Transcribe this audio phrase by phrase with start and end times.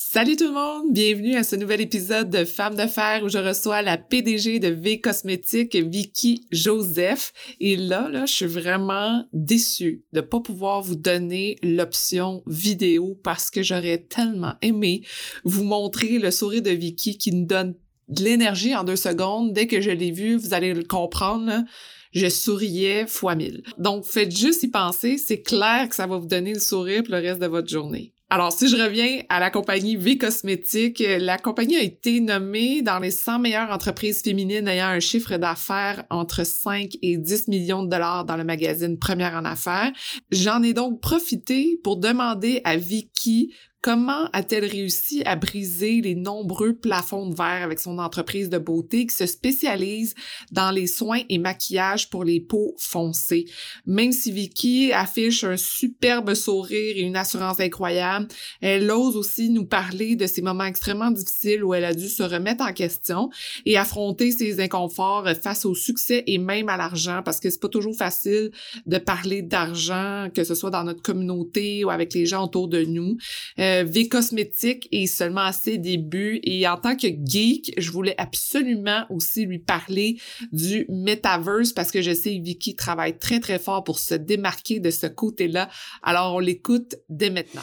[0.00, 3.38] Salut tout le monde, bienvenue à ce nouvel épisode de Femmes de fer où je
[3.38, 7.32] reçois la PDG de V Cosmétiques, Vicky Joseph.
[7.58, 13.50] Et là, là, je suis vraiment déçue de pas pouvoir vous donner l'option vidéo parce
[13.50, 15.02] que j'aurais tellement aimé
[15.42, 17.74] vous montrer le sourire de Vicky qui nous donne
[18.06, 19.52] de l'énergie en deux secondes.
[19.52, 21.64] Dès que je l'ai vu, vous allez le comprendre.
[22.12, 23.64] je souriais fois mille.
[23.78, 25.18] Donc, faites juste y penser.
[25.18, 28.12] C'est clair que ça va vous donner le sourire pour le reste de votre journée.
[28.30, 32.98] Alors, si je reviens à la compagnie V Cosmétiques, la compagnie a été nommée dans
[32.98, 37.88] les 100 meilleures entreprises féminines ayant un chiffre d'affaires entre 5 et 10 millions de
[37.88, 39.90] dollars dans le magazine Première en affaires.
[40.30, 46.74] J'en ai donc profité pour demander à Vicky Comment a-t-elle réussi à briser les nombreux
[46.74, 50.16] plafonds de verre avec son entreprise de beauté qui se spécialise
[50.50, 53.44] dans les soins et maquillages pour les peaux foncées?
[53.86, 58.26] Même si Vicky affiche un superbe sourire et une assurance incroyable,
[58.60, 62.24] elle ose aussi nous parler de ces moments extrêmement difficiles où elle a dû se
[62.24, 63.30] remettre en question
[63.64, 67.68] et affronter ses inconforts face au succès et même à l'argent parce que c'est pas
[67.68, 68.50] toujours facile
[68.86, 72.82] de parler d'argent, que ce soit dans notre communauté ou avec les gens autour de
[72.82, 73.16] nous.
[73.60, 77.90] Euh, euh, V Cosmétique est seulement à ses débuts et en tant que geek, je
[77.90, 80.18] voulais absolument aussi lui parler
[80.52, 84.90] du metaverse parce que je sais Vicky travaille très très fort pour se démarquer de
[84.90, 85.68] ce côté-là.
[86.02, 87.62] Alors on l'écoute dès maintenant.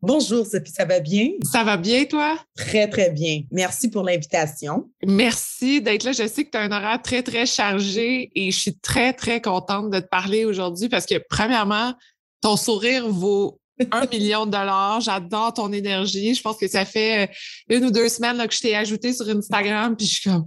[0.00, 1.30] Bonjour Sophie, ça va bien?
[1.42, 2.38] Ça va bien, toi?
[2.56, 3.42] Très, très bien.
[3.50, 4.88] Merci pour l'invitation.
[5.04, 6.12] Merci d'être là.
[6.12, 9.40] Je sais que tu as un horaire très, très chargé et je suis très, très
[9.40, 11.94] contente de te parler aujourd'hui parce que, premièrement,
[12.40, 15.00] ton sourire vaut un million de dollars.
[15.00, 16.32] J'adore ton énergie.
[16.32, 19.12] Je pense que ça fait euh, une ou deux semaines là, que je t'ai ajouté
[19.12, 20.46] sur Instagram puis je suis comme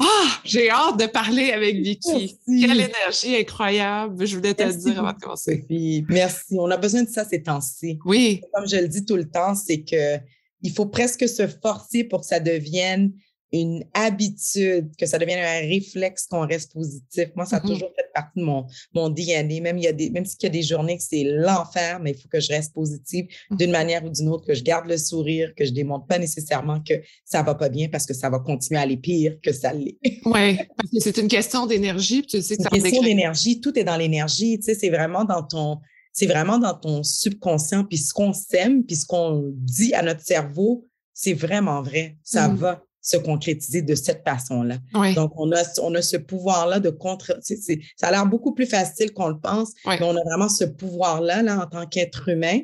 [0.00, 2.38] ah, j'ai hâte de parler avec Vicky.
[2.46, 4.26] Quelle énergie incroyable.
[4.26, 5.60] Je voulais te le dire avant de commencer.
[5.62, 6.04] Sophie.
[6.08, 6.56] Merci.
[6.58, 7.98] On a besoin de ça ces temps-ci.
[8.04, 8.42] Oui.
[8.52, 10.18] Comme je le dis tout le temps, c'est que
[10.62, 13.12] il faut presque se forcer pour que ça devienne
[13.60, 17.28] une habitude, que ça devienne un réflexe qu'on reste positif.
[17.36, 17.68] Moi, ça a mm-hmm.
[17.68, 19.60] toujours fait partie de mon, mon DNA.
[19.60, 22.12] Même, il y a des, même s'il y a des journées que c'est l'enfer, mais
[22.12, 23.72] il faut que je reste positive d'une mm-hmm.
[23.72, 26.94] manière ou d'une autre, que je garde le sourire, que je démontre pas nécessairement que
[27.24, 29.98] ça va pas bien parce que ça va continuer à aller pire que ça l'est.
[30.24, 32.26] oui, parce que c'est une question d'énergie.
[32.26, 33.60] Tu sais une question d'énergie.
[33.60, 34.58] Tout est dans l'énergie.
[34.58, 35.78] Tu sais, c'est vraiment dans ton,
[36.12, 37.84] c'est vraiment dans ton subconscient.
[37.84, 42.16] Puis ce qu'on sème, puis ce qu'on dit à notre cerveau, c'est vraiment vrai.
[42.24, 42.56] Ça mm.
[42.56, 44.78] va se concrétiser de cette façon-là.
[45.14, 47.38] Donc, on a, on a ce pouvoir-là de contre...
[47.42, 51.42] ça a l'air beaucoup plus facile qu'on le pense, mais on a vraiment ce pouvoir-là
[51.42, 52.60] là, en tant qu'être humain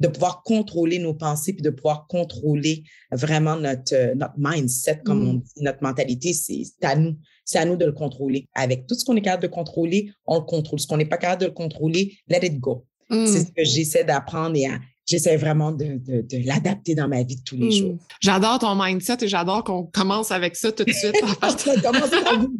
[0.00, 5.28] de pouvoir contrôler nos pensées puis de pouvoir contrôler vraiment notre, euh, notre mindset, comme
[5.28, 5.42] on mm.
[5.42, 6.32] dit, notre mentalité.
[6.32, 7.16] C'est à nous.
[7.44, 8.48] C'est à nous de le contrôler.
[8.54, 10.80] Avec tout ce qu'on est capable de contrôler, on le contrôle.
[10.80, 12.86] Ce qu'on n'est pas capable de le contrôler, let it go.
[13.08, 13.26] C'est mm.
[13.26, 17.42] ce que j'essaie d'apprendre et à, j'essaie vraiment de, de, l'adapter dans ma vie de
[17.42, 17.92] tous les jours.
[17.92, 17.98] Hmm.
[18.20, 21.14] J'adore ton mindset et j'adore qu'on commence avec ça tout de suite.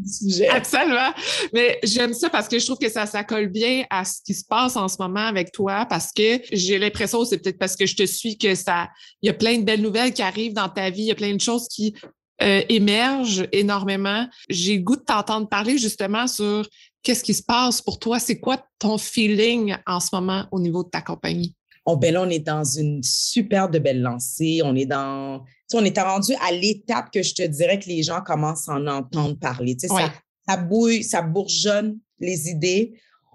[0.06, 0.48] sujet.
[0.48, 1.12] Absolument.
[1.52, 4.34] Mais j'aime ça parce que je trouve que ça, ça colle bien à ce qui
[4.34, 7.86] se passe en ce moment avec toi parce que j'ai l'impression, c'est peut-être parce que
[7.86, 8.88] je te suis, que ça,
[9.22, 11.16] il y a plein de belles nouvelles qui arrivent dans ta vie, il y a
[11.16, 11.94] plein de choses qui
[12.42, 14.26] euh, émergent énormément.
[14.48, 16.68] J'ai le goût de t'entendre parler justement sur
[17.02, 20.82] qu'est-ce qui se passe pour toi, c'est quoi ton feeling en ce moment au niveau
[20.82, 21.54] de ta compagnie?
[21.86, 24.60] On, ben là, on est dans une super de belle lancée.
[24.64, 28.20] On est dans, on est rendu à l'étape que je te dirais que les gens
[28.20, 29.76] commencent à en entendre parler.
[29.76, 30.12] Tu sais, ça,
[30.48, 32.94] ça bouille, ça bourgeonne les idées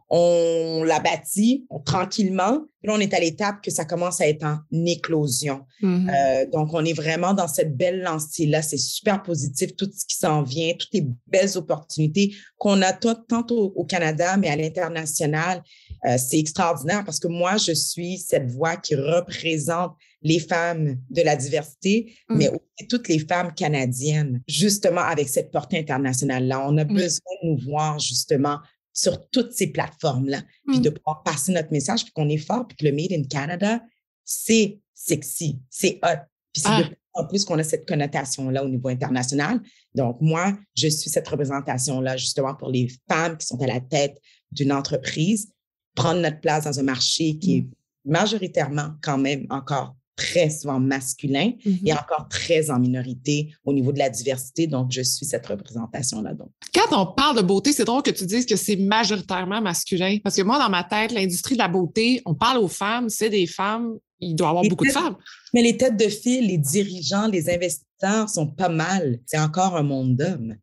[0.09, 2.65] on l'a bâti tranquillement.
[2.81, 5.61] Puis là, on est à l'étape que ça commence à être en éclosion.
[5.83, 6.09] Mm-hmm.
[6.09, 8.61] Euh, donc, on est vraiment dans cette belle lancée-là.
[8.61, 13.45] C'est super positif, tout ce qui s'en vient, toutes les belles opportunités qu'on a tant
[13.51, 15.61] au, Canada, mais à l'international.
[16.05, 21.21] Euh, c'est extraordinaire parce que moi, je suis cette voix qui représente les femmes de
[21.21, 22.37] la diversité, mm.
[22.37, 26.65] mais aussi toutes les femmes canadiennes, justement avec cette portée internationale-là.
[26.67, 28.59] On a besoin de nous voir justement
[28.93, 30.93] sur toutes ces plateformes-là, puis de mmh.
[30.95, 33.81] pouvoir passer notre message, puis qu'on est fort, puis que le Made in Canada,
[34.25, 36.19] c'est sexy, c'est hot.
[36.51, 36.81] Puis c'est ah.
[36.81, 39.61] de plus en plus qu'on a cette connotation-là au niveau international.
[39.95, 44.17] Donc, moi, je suis cette représentation-là justement pour les femmes qui sont à la tête
[44.51, 45.51] d'une entreprise,
[45.99, 48.11] prendre notre place dans un marché qui est mmh.
[48.11, 51.87] majoritairement quand même encore très souvent masculin Mm-hmm.
[51.87, 54.67] et encore très en minorité au niveau de la diversité.
[54.67, 56.33] Donc, je suis cette représentation-là.
[56.33, 60.17] Donc, Quand on parle de beauté, c'est drôle que tu dises que c'est majoritairement masculin.
[60.23, 63.29] Parce que moi, dans ma tête, l'industrie de la beauté, on parle aux femmes, c'est
[63.29, 65.15] des femmes, il doit y avoir beaucoup de femmes.
[65.53, 69.19] mais les têtes de file, les dirigeants, les investisseurs sont pas mal.
[69.25, 70.55] C'est encore un monde d'hommes,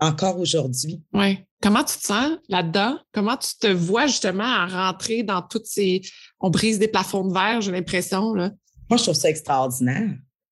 [0.00, 1.02] encore aujourd'hui.
[1.12, 1.38] Oui.
[1.64, 2.98] Comment tu te sens là-dedans?
[3.10, 6.02] Comment tu te vois justement à rentrer dans toutes ces.
[6.38, 8.34] On brise des plafonds de verre, j'ai l'impression.
[8.34, 8.50] Là?
[8.90, 10.10] Moi, je trouve ça extraordinaire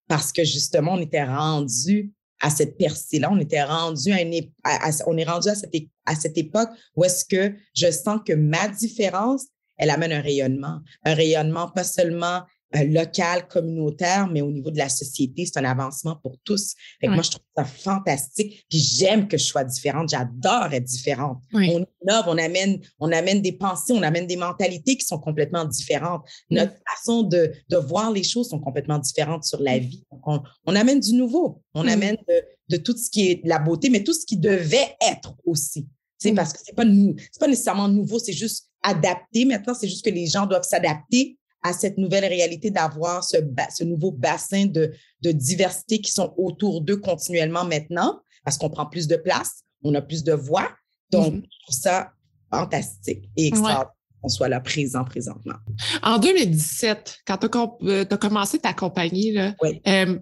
[0.08, 2.10] parce que justement, on était rendu
[2.40, 5.74] à cette percée-là, on était rendu à est rendu à cette,
[6.06, 10.80] à cette époque où est-ce que je sens que ma différence, elle amène un rayonnement,
[11.04, 12.40] un rayonnement pas seulement
[12.86, 16.74] local, communautaire, mais au niveau de la société, c'est un avancement pour tous.
[17.00, 17.16] Fait que Ouais.
[17.16, 18.64] Moi, je trouve ça fantastique.
[18.68, 20.08] Puis j'aime que je sois différente.
[20.08, 21.42] J'adore être différente.
[21.52, 25.64] On innove, on amène, on amène des pensées, on amène des mentalités qui sont complètement
[25.64, 26.22] différentes.
[26.50, 30.04] Notre façon de, de voir les choses sont complètement différentes sur la vie.
[30.10, 31.62] Donc, on, on amène du nouveau.
[31.74, 34.38] On amène de, de tout ce qui est de la beauté, mais tout ce qui
[34.38, 35.86] devait être aussi.
[36.24, 36.34] Mm.
[36.34, 39.44] Parce que c'est pas nou, c'est pas nécessairement nouveau, c'est juste adapté.
[39.44, 44.10] Maintenant, c'est juste que les gens doivent s'adapter à cette nouvelle réalité d'avoir ce, nouveau
[44.10, 44.92] bassin de,
[45.22, 49.94] de diversité qui sont autour d'eux continuellement maintenant, parce qu'on prend plus de place, on
[49.94, 50.68] a plus de voix.
[51.10, 52.12] Donc, je trouve ça
[52.50, 53.90] fantastique et extraordinaire
[54.22, 55.56] qu'on soit là présent présentement.
[56.02, 59.80] En 2017, quand tu as, commencé ta compagnie, là, Oui.
[59.86, 60.18] euh,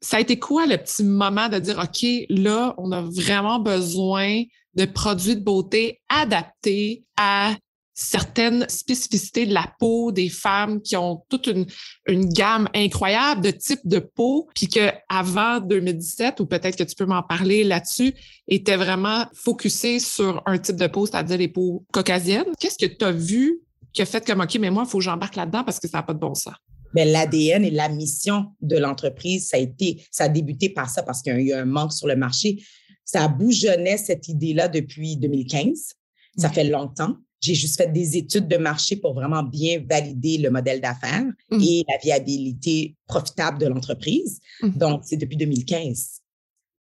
[0.00, 4.42] ça a été quoi le petit moment de dire, OK, là, on a vraiment besoin
[4.74, 7.54] de produits de beauté adaptés à
[7.94, 11.66] certaines spécificités de la peau des femmes qui ont toute une,
[12.06, 17.06] une gamme incroyable de types de peau, puis qu'avant 2017, ou peut-être que tu peux
[17.06, 18.14] m'en parler là-dessus,
[18.48, 22.46] était vraiment focusé sur un type de peau, c'est-à-dire les peaux caucasiennes.
[22.58, 23.60] Qu'est-ce que tu as vu
[23.92, 25.98] qui a fait comme, OK, mais moi, il faut que j'embarque là-dedans parce que ça
[25.98, 26.54] n'a pas de bon sens?
[26.94, 31.02] Mais l'ADN et la mission de l'entreprise, ça a été, ça a débuté par ça
[31.02, 32.62] parce qu'il y a eu un manque sur le marché.
[33.04, 35.94] Ça bougonnait cette idée-là depuis 2015.
[36.38, 37.16] Ça fait longtemps.
[37.42, 41.60] J'ai juste fait des études de marché pour vraiment bien valider le modèle d'affaires Mm.
[41.60, 44.38] et la viabilité profitable de l'entreprise.
[44.62, 44.70] Mm.
[44.78, 46.20] Donc, c'est depuis 2015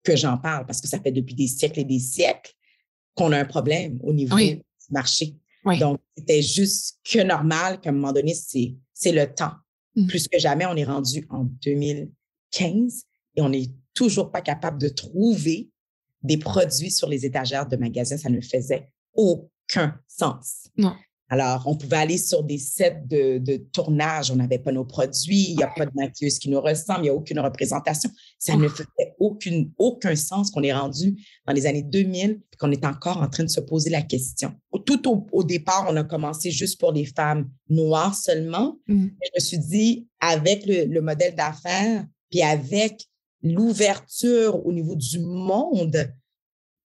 [0.05, 2.53] que j'en parle parce que ça fait depuis des siècles et des siècles
[3.15, 4.57] qu'on a un problème au niveau Oui.
[4.57, 5.35] du marché.
[5.65, 5.79] Oui.
[5.79, 9.53] Donc, c'était juste que normal qu'à un moment donné, c'est c'est le temps.
[9.97, 10.07] Mm.
[10.09, 13.05] Plus que jamais, on est rendu en 2015
[13.37, 15.71] et on n'est toujours pas capable de trouver
[16.23, 18.19] des produits sur les étagères de magasins.
[18.19, 19.49] Ça ne faisait aucun
[20.09, 20.69] sens.
[20.77, 20.95] Non.
[21.33, 25.51] Alors, on pouvait aller sur des sets de, de tournage, on n'avait pas nos produits,
[25.51, 28.11] il n'y a pas de maquilleuse qui nous ressemble, il n'y a aucune représentation.
[28.37, 32.73] Ça ne faisait aucune, aucun sens qu'on est rendu dans les années 2000 et qu'on
[32.73, 34.53] est encore en train de se poser la question.
[34.85, 38.79] Tout au, au départ, on a commencé juste pour les femmes noires seulement.
[38.89, 39.07] Mm.
[39.23, 43.07] Je me suis dit, avec le, le modèle d'affaires, puis avec
[43.45, 46.13] l'ouverture au niveau du monde,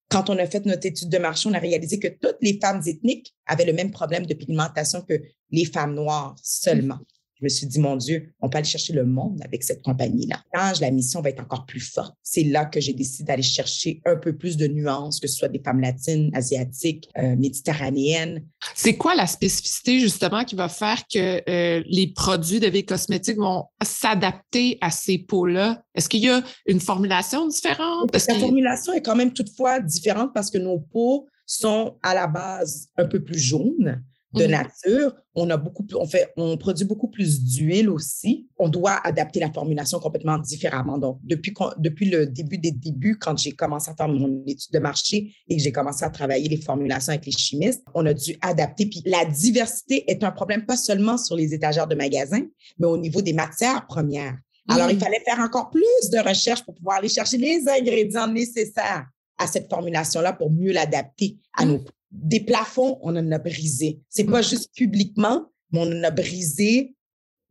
[0.09, 2.81] quand on a fait notre étude de marché, on a réalisé que toutes les femmes
[2.85, 5.21] ethniques avaient le même problème de pigmentation que
[5.51, 6.99] les femmes noires seulement.
[7.39, 10.41] Je me suis dit, mon Dieu, on peut aller chercher le monde avec cette compagnie-là.
[10.53, 14.01] Quand la mission va être encore plus forte, c'est là que j'ai décidé d'aller chercher
[14.05, 18.45] un peu plus de nuances, que ce soit des femmes latines, asiatiques, euh, méditerranéennes.
[18.73, 23.37] C'est quoi la spécificité justement qui va faire que euh, les produits de vie cosmétique
[23.37, 25.83] vont s'adapter à ces peaux-là?
[25.93, 28.09] Est-ce qu'il y a une formulation différente?
[28.13, 32.87] La formulation est quand même toutefois différente parce que nos peaux sont à la base
[32.97, 34.01] un peu plus jaunes
[34.35, 34.51] de Mhm.
[34.51, 35.15] nature.
[35.33, 38.47] On a beaucoup plus, on fait, on produit beaucoup plus d'huile aussi.
[38.59, 40.97] On doit adapter la formulation complètement différemment.
[40.97, 44.79] Donc, depuis, depuis le début des débuts, quand j'ai commencé à faire mon étude de
[44.79, 48.37] marché et que j'ai commencé à travailler les formulations avec les chimistes, on a dû
[48.41, 48.85] adapter.
[48.85, 52.45] Puis la diversité est un problème pas seulement sur les étagères de magasins,
[52.77, 54.37] mais au niveau des matières premières.
[54.67, 54.99] Alors, il Mm.
[54.99, 59.05] fallait faire encore plus de recherches pour pouvoir aller chercher les ingrédients nécessaires
[59.37, 61.69] à cette formulation-là pour mieux l'adapter à Mm.
[61.69, 61.83] nos
[62.23, 63.99] des plafonds, on en a brisé.
[64.09, 64.43] C'est pas Mm.
[64.43, 66.95] juste publiquement, mais on en a brisé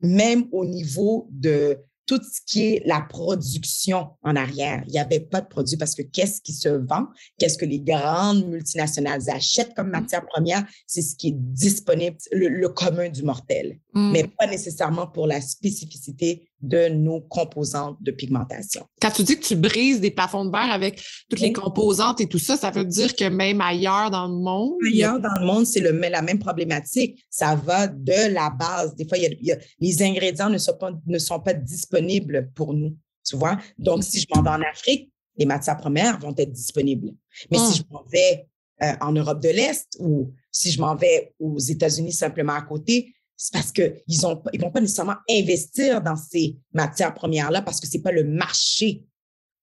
[0.00, 4.83] même au niveau de tout ce qui est la production en arrière.
[4.87, 7.06] Il n'y avait pas de produit parce que qu'est-ce qui se vend?
[7.38, 10.66] Qu'est-ce que les grandes multinationales achètent comme matière première?
[10.87, 14.11] C'est ce qui est disponible, le, le commun du mortel, Mm.
[14.13, 18.85] mais pas nécessairement pour la spécificité de nos composantes de pigmentation.
[19.01, 22.27] Quand tu dis que tu brises des plafonds de verre avec toutes les composantes et
[22.27, 25.67] tout ça, ça veut dire que même ailleurs dans le monde, Ailleurs dans le monde,
[25.67, 27.25] c'est la même problématique.
[27.31, 28.95] Ça va de la base.
[28.97, 31.39] Des fois, il y a- il y a- les ingrédients ne sont, pas, ne sont
[31.41, 33.59] pas disponibles pour nous, tu vois?
[33.79, 37.13] Donc, si je m'en vais en Afrique, les matières premières vont être disponibles.
[37.51, 37.67] Mais Mm.
[37.71, 38.47] si je m'en vais
[38.83, 43.15] euh, en Europe de l'Est ou si je m'en vais aux États-Unis simplement à côté,
[43.37, 47.87] c'est parce qu'ils ne ils vont pas nécessairement investir dans ces matières premières-là parce que
[47.87, 49.05] ce n'est pas le marché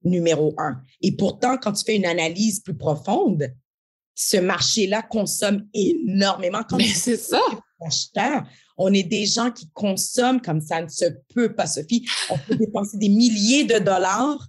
[0.04, 0.82] numéro un.
[1.01, 3.54] Et pourtant, quand tu fais une analyse plus profonde,
[4.13, 6.62] ce marché-là consomme énormément.
[6.78, 7.42] Mais c'est ça.
[7.84, 8.44] Acheteurs,
[8.78, 12.08] on est des gens qui consomment comme ça ne se peut pas, Sophie.
[12.30, 14.48] On peut dépenser des milliers de dollars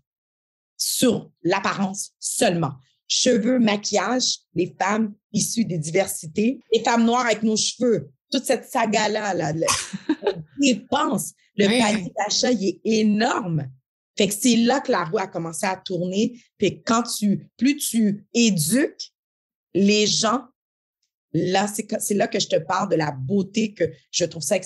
[0.76, 2.72] sur l'apparence seulement.
[3.08, 8.64] Cheveux, maquillage, les femmes issues des diversités, les femmes noires avec nos cheveux, toute cette
[8.64, 9.52] saga-là, là,
[10.60, 11.32] dépense.
[11.56, 13.68] Le panier d'achat, il est énorme.
[14.16, 16.40] Fait que c'est là que la roue a commencé à tourner.
[16.58, 19.12] Puis quand tu, plus tu éduques
[19.74, 20.42] les gens,
[21.32, 24.56] là, c'est là que je te parle de la beauté que je trouve ça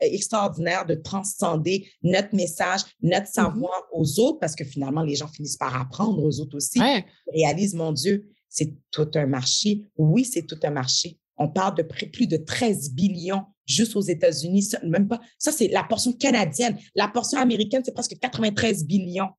[0.00, 3.32] extraordinaire de transcender notre message, notre mm-hmm.
[3.32, 6.80] savoir aux autres, parce que finalement, les gens finissent par apprendre aux autres aussi.
[6.80, 7.04] Ouais.
[7.32, 9.84] Réalisent, mon Dieu, c'est tout un marché.
[9.96, 11.18] Oui, c'est tout un marché.
[11.36, 14.70] On parle de plus de 13 billions juste aux États-Unis.
[14.84, 15.20] Même pas.
[15.38, 16.78] Ça, c'est la portion canadienne.
[16.94, 19.30] La portion américaine, c'est presque 93 billions.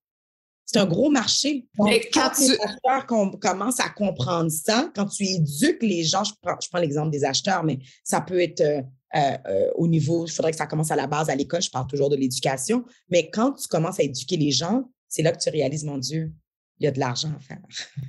[0.66, 1.68] C'est un gros marché.
[1.80, 2.42] Mais quand, tu...
[2.42, 3.06] les acheteurs
[3.40, 7.24] commencent à comprendre ça, quand tu éduques les gens, je prends, je prends l'exemple des
[7.24, 8.82] acheteurs, mais ça peut être euh,
[9.16, 11.70] euh, euh, au niveau, il faudrait que ça commence à la base, à l'école, je
[11.70, 15.42] parle toujours de l'éducation, mais quand tu commences à éduquer les gens, c'est là que
[15.42, 16.34] tu réalises, mon Dieu,
[16.79, 17.62] il y a de l'argent à faire.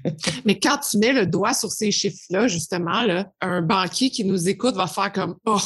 [0.44, 4.49] Mais quand tu mets le doigt sur ces chiffres-là, justement, là, un banquier qui nous
[4.49, 5.58] écoute va faire comme Oh,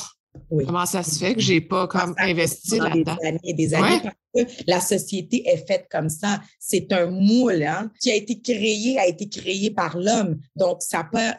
[0.51, 3.17] comment ça se fait que je n'ai pas comme investi là-dedans?
[3.21, 6.41] Des années des années parce que la société est faite comme ça.
[6.59, 10.39] C'est un moule hein, qui a été créé, a été créé par l'homme.
[10.55, 11.37] Donc, ça pas,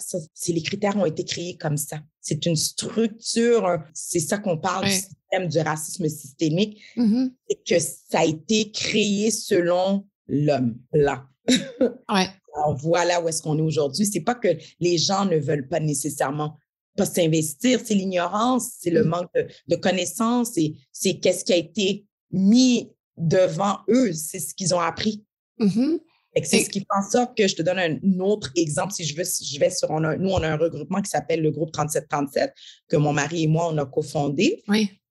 [0.48, 2.00] les critères ont été créés comme ça.
[2.22, 7.32] C'est une structure, c'est ça qu'on parle du système du racisme systémique, mm-hmm.
[7.50, 11.26] c'est que ça a été créé selon l'homme là.
[11.50, 12.28] Ouais.
[12.56, 14.06] Alors, voilà où est-ce qu'on est aujourd'hui.
[14.06, 16.58] C'est pas que les gens ne veulent pas nécessairement
[16.98, 19.08] pas s'investir, c'est l'ignorance, c'est le mm.
[19.08, 19.32] manque
[19.68, 20.58] de, connaissances,
[20.92, 25.24] c'est qu'est-ce qui a été mis devant eux, c'est ce qu'ils ont appris.
[25.60, 26.00] Mm-hmm.
[26.44, 28.94] C'est ce qui fait en sorte que je te donne un, autre exemple.
[28.94, 31.74] Si je, veux, je vais sur, nous, on a un regroupement qui s'appelle le groupe
[31.74, 32.54] 3737
[32.88, 34.64] que mon mari et moi, on a cofondé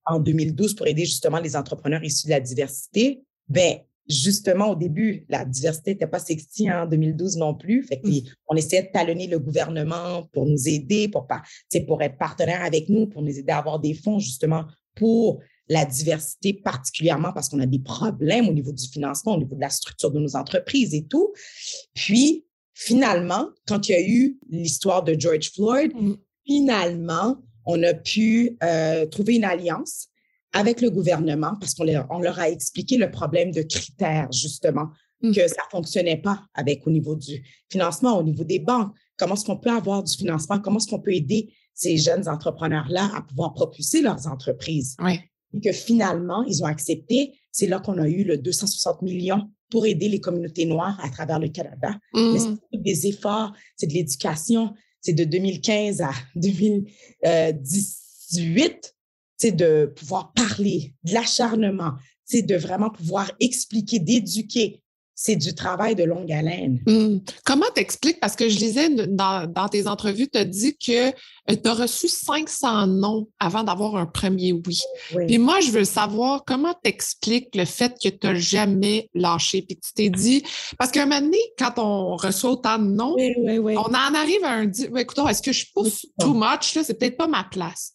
[0.07, 3.23] en 2012 pour aider justement les entrepreneurs issus de la diversité.
[3.49, 3.81] Ben,
[4.11, 7.85] justement, au début, la diversité n'était pas sexy en 2012 non plus.
[7.85, 8.21] Fait mmh.
[8.49, 11.27] on essayait de talonner le gouvernement pour nous aider, pour,
[11.87, 14.65] pour être partenaire avec nous, pour nous aider à avoir des fonds justement
[14.97, 19.55] pour la diversité, particulièrement parce qu'on a des problèmes au niveau du financement, au niveau
[19.55, 21.33] de la structure de nos entreprises et tout.
[21.95, 26.15] Puis, finalement, quand il y a eu l'histoire de George Floyd, mmh.
[26.45, 30.10] finalement, on a pu euh, trouver une alliance
[30.53, 34.89] avec le gouvernement parce qu'on leur, on leur a expliqué le problème de critères, justement,
[35.23, 35.33] mmh.
[35.33, 38.95] que ça ne fonctionnait pas avec au niveau du financement, au niveau des banques.
[39.17, 40.59] Comment est-ce qu'on peut avoir du financement?
[40.59, 44.97] Comment est-ce qu'on peut aider ces jeunes entrepreneurs-là à pouvoir propulser leurs entreprises?
[45.01, 45.21] Oui.
[45.53, 47.39] Et que finalement, ils ont accepté.
[47.51, 51.39] C'est là qu'on a eu le 260 millions pour aider les communautés noires à travers
[51.39, 51.97] le Canada.
[52.15, 52.57] Mmh.
[52.73, 54.75] c'est des efforts, c'est de l'éducation.
[55.01, 58.95] C'est de 2015 à 2018
[59.41, 61.93] c'est de pouvoir parler, de l'acharnement,
[62.25, 64.83] c'est de vraiment pouvoir expliquer, d'éduquer.
[65.15, 66.81] C'est du travail de longue haleine.
[66.87, 67.19] Mmh.
[67.45, 68.21] Comment t'expliques?
[68.21, 71.13] Parce que je lisais dans, tes entrevues, tu as dit que euh,
[71.63, 74.81] tu as reçu 500 noms avant d'avoir un premier oui.
[75.15, 75.27] oui.
[75.27, 79.77] Puis moi, je veux savoir comment t'expliques le fait que tu n'as jamais lâché, puis
[79.77, 80.43] que tu t'es dit,
[80.79, 84.53] parce qu'à un moment donné, quand on reçoit autant de noms, on en arrive à
[84.53, 86.79] un dit, écoute, est-ce que je pousse too much?
[86.83, 87.95] C'est peut-être pas ma place.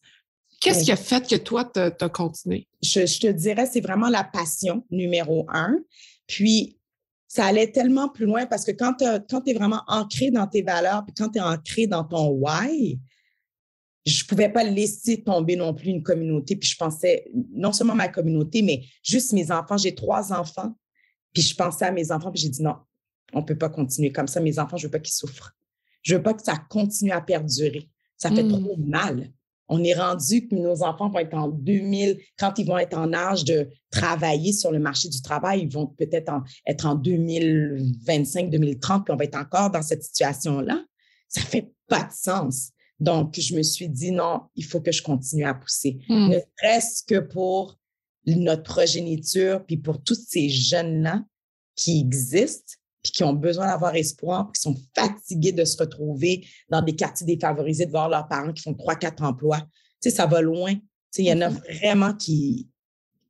[0.65, 2.67] Qu'est-ce qui a fait que toi, tu as continué?
[2.81, 5.79] Je, te dirais, c'est vraiment la passion, numéro un.
[6.25, 6.79] Puis,
[7.27, 11.05] ça allait tellement plus loin parce que quand tu es vraiment ancré dans tes valeurs,
[11.05, 12.99] puis quand tu es ancré dans ton why,
[14.07, 16.55] je ne pouvais pas laisser tomber non plus une communauté.
[16.55, 19.77] Puis je pensais, non seulement ma communauté, mais juste mes enfants.
[19.77, 20.75] J'ai trois enfants.
[21.31, 22.77] Puis je pensais à mes enfants, puis j'ai dit non,
[23.33, 24.39] on ne peut pas continuer comme ça.
[24.39, 25.55] Mes enfants, je ne veux pas qu'ils souffrent.
[26.01, 27.87] Je ne veux pas que ça continue à perdurer.
[28.17, 28.49] Ça fait mmh.
[28.49, 29.31] trop mal
[29.67, 33.13] on est rendu que nos enfants vont être en 2000, quand ils vont être en
[33.13, 36.31] âge de travailler sur le marché du travail, ils vont peut-être
[36.67, 40.83] être en 2025, 2030, puis on va être encore dans cette situation-là.
[41.27, 42.71] Ça fait pas de sens.
[42.99, 45.99] Donc, je me suis dit, non, il faut que je continue à pousser.
[46.07, 46.29] Hmm.
[46.29, 47.77] Ne serait-ce que pour
[48.25, 51.23] notre progéniture, puis pour tous ces jeunes-là
[51.75, 52.73] qui existent,
[53.05, 56.95] puis qui ont besoin d'avoir espoir, puis qui sont fatigués de se retrouver dans des
[56.95, 59.59] quartiers défavorisés, de voir leurs parents qui font trois, quatre emplois.
[60.01, 60.73] Tu sais, ça va loin.
[60.73, 60.81] Tu
[61.11, 61.77] sais, il y en a mm-hmm.
[61.77, 62.67] vraiment qui,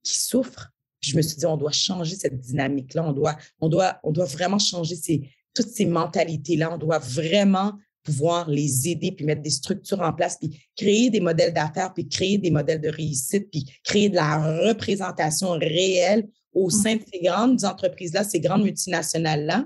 [0.01, 0.71] qui souffrent.
[1.01, 3.05] Puis je me suis dit, on doit changer cette dynamique-là.
[3.05, 6.73] On doit, on, doit, on doit vraiment changer ces, toutes ces mentalités-là.
[6.73, 11.19] On doit vraiment pouvoir les aider, puis mettre des structures en place, puis créer des
[11.19, 16.67] modèles d'affaires, puis créer des modèles de réussite, puis créer de la représentation réelle au
[16.67, 16.71] mmh.
[16.71, 19.65] sein de ces grandes entreprises-là, ces grandes multinationales-là,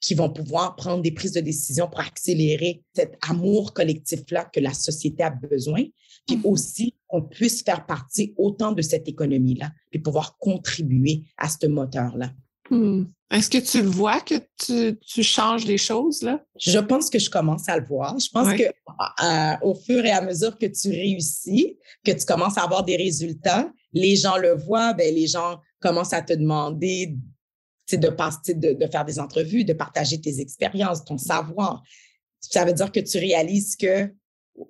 [0.00, 4.72] qui vont pouvoir prendre des prises de décision pour accélérer cet amour collectif-là que la
[4.72, 5.82] société a besoin,
[6.26, 6.46] puis mmh.
[6.46, 12.30] aussi qu'on puisse faire partie autant de cette économie-là, puis pouvoir contribuer à ce moteur-là.
[12.70, 13.04] Mmh.
[13.30, 16.42] Est-ce que tu le vois que tu, changes les choses là?
[16.58, 18.18] Je pense que je commence à le voir.
[18.18, 18.64] Je pense que
[19.62, 23.70] au fur et à mesure que tu réussis, que tu commences à avoir des résultats,
[23.92, 27.14] les gens le voient, ben les gens commencent à te demander
[27.92, 31.82] de, passer, de, de faire des entrevues, de partager tes expériences, ton savoir.
[32.40, 34.12] Ça veut dire que tu réalises que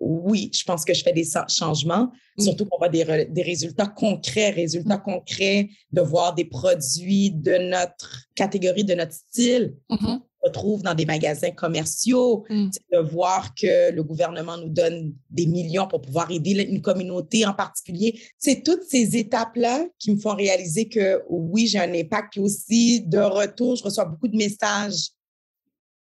[0.00, 2.42] oui, je pense que je fais des changements, mm.
[2.42, 3.02] surtout qu'on voit des,
[3.42, 9.74] résultats concrets, résultats concrets, de voir des produits de notre catégorie, de notre style.
[9.90, 10.20] Mm-hmm.
[10.48, 12.70] Retrouve dans des magasins commerciaux, mm.
[12.92, 17.54] de voir que le gouvernement nous donne des millions pour pouvoir aider une communauté en
[17.54, 18.20] particulier.
[18.38, 22.32] C'est toutes ces étapes-là qui me font réaliser que oui, j'ai un impact.
[22.32, 25.10] Puis aussi, de retour, je reçois beaucoup de messages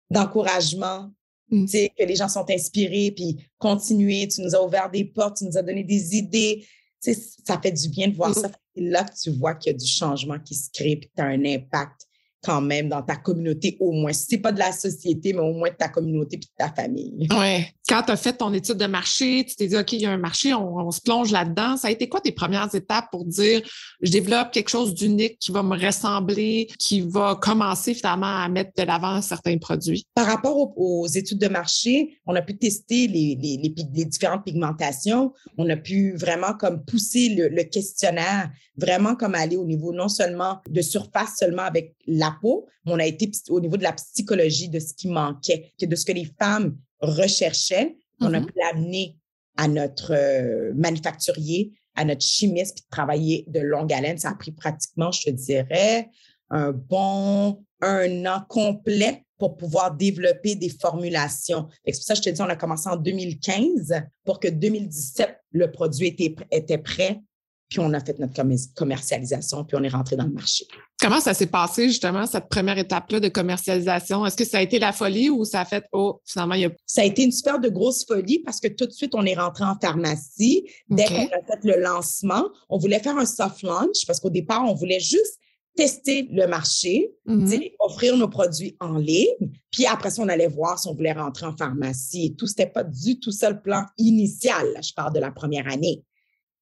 [0.10, 1.12] d'encouragement,
[1.50, 1.66] Mmh.
[1.98, 5.58] que les gens sont inspirés, puis continuer, tu nous as ouvert des portes, tu nous
[5.58, 6.66] as donné des idées.
[7.00, 8.42] ça fait du bien de voir mmh.
[8.42, 8.52] ça.
[8.76, 11.22] C'est là que tu vois qu'il y a du changement qui se crée, puis tu
[11.22, 12.07] as un impact
[12.48, 14.14] quand même dans ta communauté, au moins.
[14.14, 16.56] Si ce n'est pas de la société, mais au moins de ta communauté puis de
[16.58, 17.28] ta famille.
[17.30, 17.66] Oui.
[17.88, 20.12] Quand tu as fait ton étude de marché, tu t'es dit, OK, il y a
[20.12, 21.78] un marché, on, se plonge là-dedans.
[21.78, 23.62] Ça a été quoi tes premières étapes pour dire,
[24.02, 28.72] je développe quelque chose d'unique qui va me ressembler, qui va commencer finalement à mettre
[28.78, 30.06] de l'avant certains produits?
[30.14, 35.34] Par rapport aux, études de marché, on a pu tester les, les, différentes pigmentations.
[35.58, 40.10] On a pu vraiment comme pousser le, le questionnaire, vraiment comme aller au niveau non
[40.10, 43.94] seulement de surface seulement avec la peau, mais on a été au niveau de la
[43.94, 47.98] psychologie de ce qui manquait, de ce que les femmes recherchaient.
[48.20, 48.46] On a mm-hmm.
[48.46, 49.18] pu l'amener
[49.58, 54.18] à notre euh, manufacturier, à notre chimiste, puis travailler de longue haleine.
[54.18, 56.10] Ça a pris pratiquement, je te dirais,
[56.50, 61.68] un bon un an complet pour pouvoir développer des formulations.
[61.86, 63.94] C'est pour ça que je te dis, on a commencé en 2015
[64.26, 67.22] pour que 2017, le produit était, était prêt
[67.70, 68.34] puis on a fait notre
[68.74, 70.66] commercialisation, puis on est rentré dans le marché.
[71.00, 74.26] Comment ça s'est passé justement, cette première étape-là de commercialisation?
[74.26, 76.66] Est-ce que ça a été la folie ou ça a fait, oh, finalement, il y
[76.66, 76.72] a...
[76.88, 79.36] Ça a été une super de grosse folie parce que tout de suite, on est
[79.36, 80.68] rentré en pharmacie.
[80.90, 84.64] Dès qu'on a fait le lancement, on voulait faire un soft launch parce qu'au départ,
[84.66, 85.40] on voulait juste
[85.76, 87.74] tester le marché, mm-hmm.
[87.80, 91.46] offrir nos produits en ligne, puis après ça, on allait voir si on voulait rentrer
[91.46, 92.48] en pharmacie tout.
[92.48, 94.66] C'était pas du tout ça le plan initial.
[94.82, 96.04] je parle de la première année.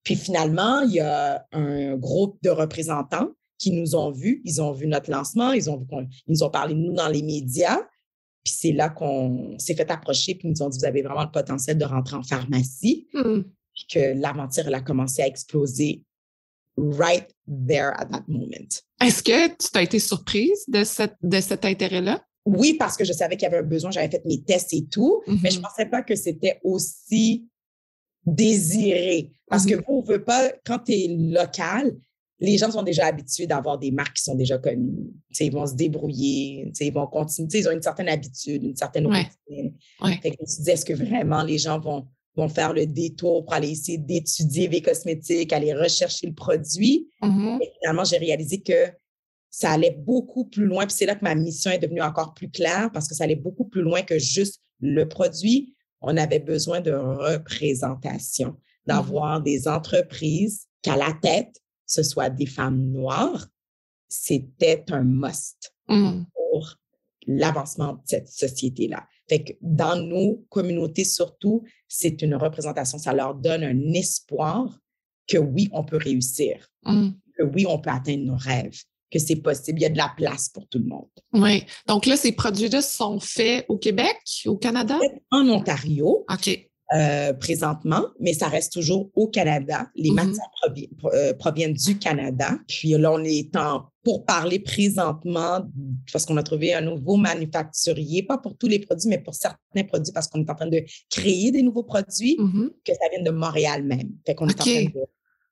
[0.04, 4.42] Puis finalement, il y a un groupe de représentants qui nous ont vus.
[4.46, 5.86] Ils ont vu notre lancement, ils, ont
[6.28, 7.80] nous ont parlé de nous dans les médias.
[8.44, 11.24] Puis c'est là qu'on s'est fait approcher, puis ils nous ont dit, vous avez vraiment
[11.24, 13.08] le potentiel de rentrer en pharmacie.
[13.14, 13.42] Hmm.
[13.74, 16.04] Puis que l'aventure, elle a commencé à exploser
[16.78, 18.68] right there at that moment.
[19.02, 22.24] Est-ce que tu as été surprise de, cette, de cet intérêt-là?
[22.46, 24.86] Oui, parce que je savais qu'il y avait un besoin, j'avais fait mes tests et
[24.86, 25.62] tout, mais je ne mm-hmm.
[25.64, 27.48] pensais pas que c'était aussi
[28.26, 29.32] désiré.
[29.48, 31.96] Parce que vous, on veut pas, quand tu es local,
[32.40, 35.10] les gens sont déjà habitués d'avoir des marques qui sont déjà connues.
[35.40, 39.74] ils vont se débrouiller, ils vont continuer, ils ont une certaine habitude, une certaine routine.
[40.22, 43.54] Fait que je me est-ce que vraiment les gens vont, vont faire le détour pour
[43.54, 47.08] aller essayer d'étudier les cosmétiques, aller rechercher le produit?
[47.22, 47.60] Mhm.
[47.62, 48.92] Et finalement, j'ai réalisé que
[49.50, 50.86] ça allait beaucoup plus loin.
[50.86, 53.38] Puis c'est là que ma mission est devenue encore plus claire parce que ça allait
[53.38, 59.68] beaucoup plus loin que juste le produit, on avait besoin de représentation, mmh d'avoir des
[59.68, 63.48] entreprises qu'à la tête, ce soit des femmes noires.
[64.08, 66.24] C'était un must mmh.
[66.34, 66.76] pour
[67.28, 69.08] l'avancement de cette société-là.
[69.28, 72.98] Fait que dans nos communautés surtout, c'est une représentation.
[72.98, 74.80] Ça leur donne un espoir
[75.28, 77.10] que oui, on peut réussir, mmh.
[77.38, 78.80] que oui, on peut atteindre nos rêves
[79.12, 79.80] que c'est possible.
[79.80, 81.08] Il y a de la place pour tout le monde.
[81.34, 81.64] Oui.
[81.88, 85.00] Donc là, ces produits-là sont faits au Québec, au Canada?
[85.32, 86.26] En Ontario.
[86.30, 86.70] OK.
[86.94, 89.90] Euh, présentement, mais ça reste toujours au Canada.
[89.96, 90.14] Les mm-hmm.
[90.14, 92.60] matières euh, proviennent du Canada.
[92.68, 95.66] Puis là, on est en pour parler présentement,
[96.14, 99.84] parce qu'on a trouvé un nouveau manufacturier, pas pour tous les produits, mais pour certains
[99.84, 102.70] produits, parce qu'on est en train de créer des nouveaux produits, mm-hmm.
[102.86, 104.12] que ça vient de Montréal même.
[104.24, 104.92] Fait qu'on est en train de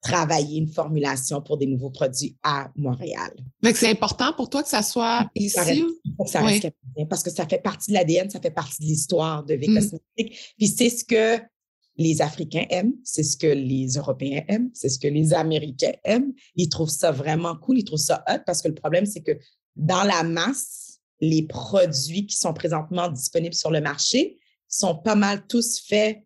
[0.04, 3.34] travailler une formulation pour des nouveaux produits à Montréal.
[3.64, 5.56] Mais c'est important pour toi que ça soit ici?
[6.28, 6.70] Ça reste,
[7.10, 9.98] parce que ça fait partie de l'ADN, ça fait partie de l'histoire de V mm.
[10.58, 11.42] Puis c'est ce que
[11.96, 16.34] les Africains aiment, c'est ce que les Européens aiment, c'est ce que les Américains aiment.
[16.56, 19.38] Ils trouvent ça vraiment cool, ils trouvent ça hot parce que le problème, c'est que
[19.76, 24.38] dans la masse, les produits qui sont présentement disponibles sur le marché
[24.68, 26.24] sont pas mal tous faits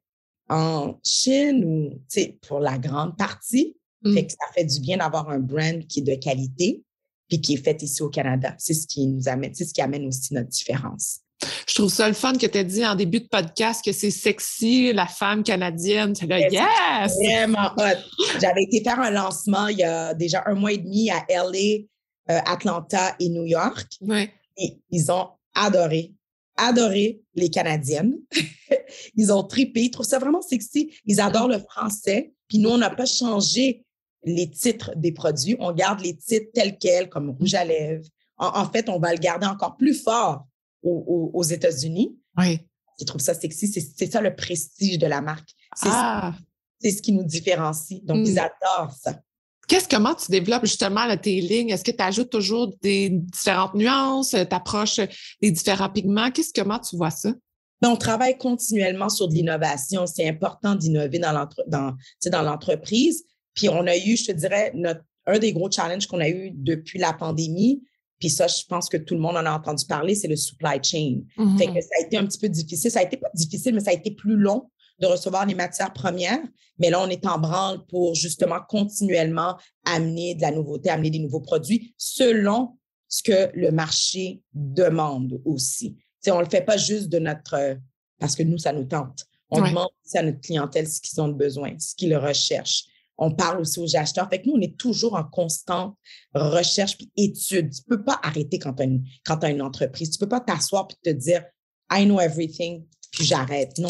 [0.49, 2.01] en Chine ou
[2.47, 3.75] pour la grande partie.
[4.03, 4.13] Mm.
[4.13, 6.83] Fait que ça fait du bien d'avoir un brand qui est de qualité
[7.27, 8.55] puis qui est fait ici au Canada.
[8.57, 11.19] C'est ce qui nous amène, c'est ce qui amène aussi notre différence.
[11.67, 14.10] Je trouve ça le fun que tu as dit en début de podcast que c'est
[14.10, 16.15] sexy, la femme canadienne.
[16.15, 17.13] C'est là, yes!
[17.23, 17.99] Vraiment hot.
[18.41, 21.83] J'avais été faire un lancement il y a déjà un mois et demi à LA,
[22.31, 23.88] euh, Atlanta et New York.
[24.01, 24.33] Ouais.
[24.57, 26.13] Et ils ont adoré,
[26.58, 28.17] adoré les Canadiennes.
[29.15, 30.91] ils ont tripé, ils trouvent ça vraiment sexy.
[31.06, 32.34] Ils adorent le français.
[32.48, 33.86] Puis nous, on n'a pas changé
[34.24, 35.56] les titres des produits.
[35.60, 38.08] On garde les titres tels quels, comme rouge à lèvres.
[38.38, 40.46] En, fait, on va le garder encore plus fort
[40.84, 42.15] aux, États-Unis.
[42.38, 42.60] Oui.
[43.00, 43.67] Ils trouvent ça sexy.
[43.67, 45.50] C'est ça le prestige de la marque.
[45.76, 46.36] C'est ah.
[46.84, 48.04] ce qui nous différencie.
[48.04, 48.39] Donc, ils hmm.
[48.39, 49.20] adorent ça.
[49.67, 51.69] Qu'est-ce, comment tu développes justement tes lignes?
[51.69, 54.30] Est-ce que tu ajoutes toujours des différentes nuances?
[54.30, 55.01] Tu approches
[55.41, 56.32] des différents pigments?
[56.32, 57.34] Qu'est-ce, comment tu vois ça?
[57.82, 60.08] Ben, on travaille continuellement sur de l'innovation.
[60.08, 63.23] C'est important d'innover dans, dans l'entreprise.
[63.53, 66.51] Puis on a eu, je te dirais, notre, un des gros challenges qu'on a eu
[66.53, 67.84] depuis la pandémie,
[68.19, 70.80] puis ça, je pense que tout le monde en a entendu parler, c'est le supply
[70.82, 71.21] chain.
[71.58, 71.82] Fait que mm-hmm.
[71.82, 72.89] ça a été un petit peu difficile.
[72.89, 75.93] Ça a été pas difficile, mais ça a été plus long de recevoir les matières
[75.93, 76.41] premières.
[76.79, 81.19] Mais là, on est en branle pour justement continuellement amener de la nouveauté, amener des
[81.19, 85.97] nouveaux produits selon ce que le marché demande aussi.
[86.19, 87.77] sais, on ne le fait pas juste de notre...
[88.19, 89.25] parce que nous, ça nous tente.
[89.49, 92.86] On demande aussi à notre clientèle ce qu'ils ont besoin, ce qu'ils recherchent
[93.17, 94.29] on parle aussi aux acheteurs.
[94.29, 95.95] Fait que nous, on est toujours en constante
[96.33, 97.71] recherche puis étude.
[97.71, 100.12] Tu peux pas arrêter quand tu as, une entreprise.
[100.12, 101.43] Tu peux pas t'asseoir puis te dire
[101.91, 103.77] I know everything, puis j'arrête.
[103.79, 103.89] Non,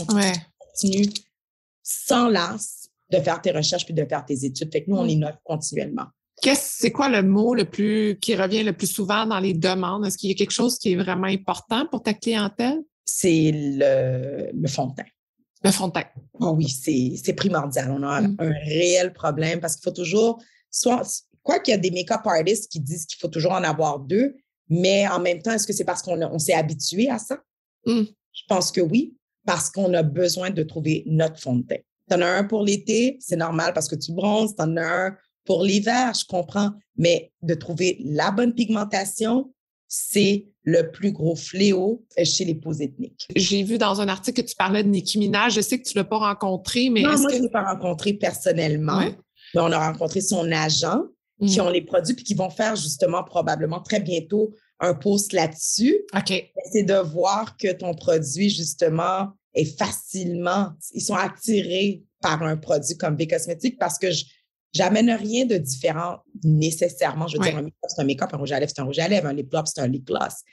[0.77, 1.09] continues
[1.83, 4.71] sans las de faire tes recherches puis de faire tes études.
[4.71, 6.07] Fait que nous, on innove continuellement.
[6.41, 10.05] c'est quoi le mot le plus qui revient le plus souvent dans les demandes?
[10.05, 12.79] Est-ce qu'il y a quelque chose qui est vraiment important pour ta clientèle?
[13.05, 15.09] C'est le, le fond de teint.
[15.63, 16.05] Le fond de teint.
[16.39, 17.91] Oh oui, c'est primordial.
[17.91, 18.35] On a mm.
[18.39, 21.03] un réel problème parce qu'il faut toujours, soit,
[21.43, 24.35] quoi qu'il y a des make-up artists qui disent qu'il faut toujours en avoir deux,
[24.69, 27.37] mais en même temps, est-ce que c'est parce qu'on on s'est habitué à ça?
[27.85, 28.03] Mm.
[28.33, 29.16] Je pense que oui,
[29.47, 31.81] parce qu'on a besoin de trouver notre fond de teint.
[32.10, 34.55] Tu en as un pour l'été, c'est normal parce que tu bronzes.
[34.55, 39.53] Tu en as un pour l'hiver, je comprends, mais de trouver la bonne pigmentation,
[39.88, 43.25] c'est le plus gros fléau chez les peaux ethniques.
[43.38, 45.55] J'ai vu dans un article que tu parlais de Nicki Minaj.
[45.55, 47.03] Je sais que tu ne l'as pas rencontré, mais.
[47.03, 47.33] Non, moi, que...
[47.36, 48.99] je ne l'ai pas rencontré personnellement.
[48.99, 51.03] Mais on a rencontré son agent
[51.39, 51.62] qui mm.
[51.62, 55.97] ont les produits puis qui vont faire justement probablement très bientôt un post là-dessus.
[56.15, 56.51] OK.
[56.71, 60.71] C'est de voir que ton produit, justement, est facilement.
[60.93, 64.25] Ils sont attirés par un produit comme V-Cosmétique parce que je,
[64.73, 67.27] J'amène rien de différent nécessairement.
[67.27, 68.99] Je veux dire, un make-up, c'est un make-up, un rouge à lèvres, c'est un rouge
[68.99, 70.43] à lèvres, un lip gloss, c'est un lip gloss.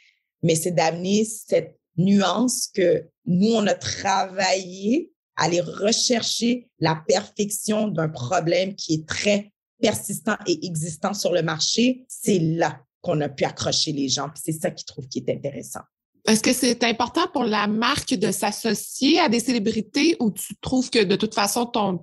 [0.42, 7.88] Mais c'est d'amener cette nuance que nous, on a travaillé à aller rechercher la perfection
[7.88, 12.04] d'un problème qui est très persistant et existant sur le marché.
[12.08, 14.30] C'est là qu'on a pu accrocher les gens.
[14.34, 15.80] C'est ça qu'ils trouvent qui est intéressant.
[16.26, 20.88] Est-ce que c'est important pour la marque de s'associer à des célébrités ou tu trouves
[20.88, 22.02] que de toute façon, ton,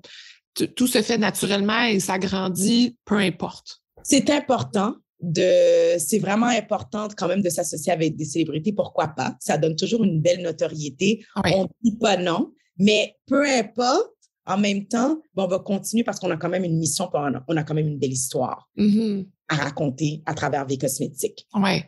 [0.75, 3.81] tout se fait naturellement et ça grandit, peu importe?
[4.03, 8.73] C'est important de, c'est vraiment important quand même de s'associer avec des célébrités.
[8.73, 9.35] Pourquoi pas?
[9.39, 11.25] Ça donne toujours une belle notoriété.
[11.43, 14.11] On ne dit pas non, mais peu importe,
[14.45, 17.63] en même temps, on va continuer parce qu'on a quand même une mission, on a
[17.63, 18.69] quand même une belle histoire.
[18.77, 21.45] Mm-hmm à raconter à travers des cosmétiques.
[21.53, 21.83] Oui.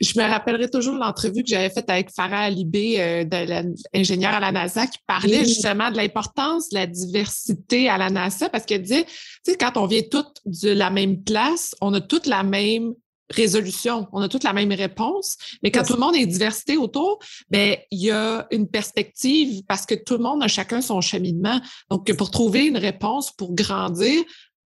[0.00, 4.52] Je me rappellerai toujours l'entrevue que j'avais faite avec Farah Alibé, euh, l'ingénieur à la
[4.52, 9.04] NASA, qui parlait justement de l'importance de la diversité à la NASA parce qu'elle disait,
[9.04, 12.94] tu sais, quand on vient toutes de la même classe, on a toutes la même
[13.30, 17.20] résolution, on a toutes la même réponse, mais quand tout le monde est diversité autour,
[17.48, 21.60] ben il y a une perspective parce que tout le monde a chacun son cheminement.
[21.90, 24.22] Donc pour trouver une réponse pour grandir,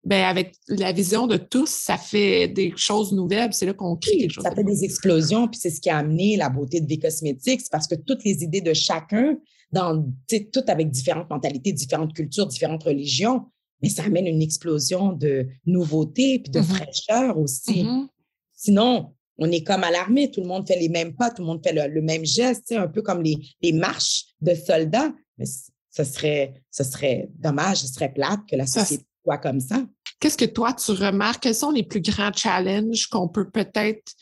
[0.04, 3.52] ben avec la vision de tous, ça fait des choses nouvelles.
[3.52, 4.44] C'est là qu'on crée quelque chose.
[4.44, 7.60] Ça fait des explosions, puis c'est ce qui a amené la beauté de V-Cosmétiques.
[7.60, 9.36] C'est parce que toutes les idées de chacun,
[9.70, 10.04] dans,
[10.52, 13.46] toutes avec différentes mentalités, différentes cultures, différentes religions,
[13.80, 16.64] mais ça amène une explosion de nouveautés puis de mm-hmm.
[16.64, 17.84] fraîcheur aussi.
[17.84, 18.06] Mm-hmm.
[18.54, 21.46] Sinon, on est comme à l'armée, tout le monde fait les mêmes pas, tout le
[21.46, 25.12] monde fait le, même geste, un peu comme les, les marches de soldats.
[25.38, 25.46] Mais
[25.90, 29.84] ce serait, ce serait dommage, ce serait plate que la société soit comme ça?
[30.20, 31.42] Qu'est-ce que toi, tu remarques?
[31.42, 34.12] Quels sont les plus grands challenges qu'on peut peut-être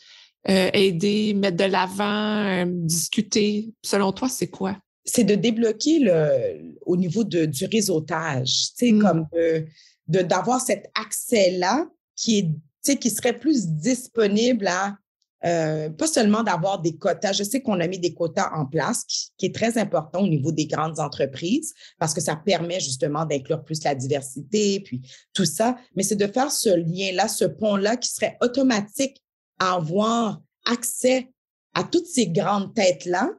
[0.49, 3.73] euh, aider, mettre de l'avant, euh, discuter?
[3.83, 4.77] Selon toi, c'est quoi?
[5.05, 9.01] C'est de débloquer le, au niveau de, du réseautage, tu sais, mm.
[9.01, 9.27] comme
[10.07, 12.39] de, d'avoir cet accès-là qui
[12.85, 14.97] est, qui serait plus disponible à
[15.43, 17.33] euh, pas seulement d'avoir des quotas.
[17.33, 19.03] Je sais qu'on a mis des quotas en place,
[19.37, 23.63] qui, est très important au niveau des grandes entreprises, parce que ça permet justement d'inclure
[23.63, 25.01] plus la diversité, puis
[25.33, 25.77] tout ça.
[25.95, 29.21] Mais c'est de faire ce lien-là, ce pont-là qui serait automatique
[29.57, 31.31] à avoir accès
[31.73, 33.31] à toutes ces grandes têtes-là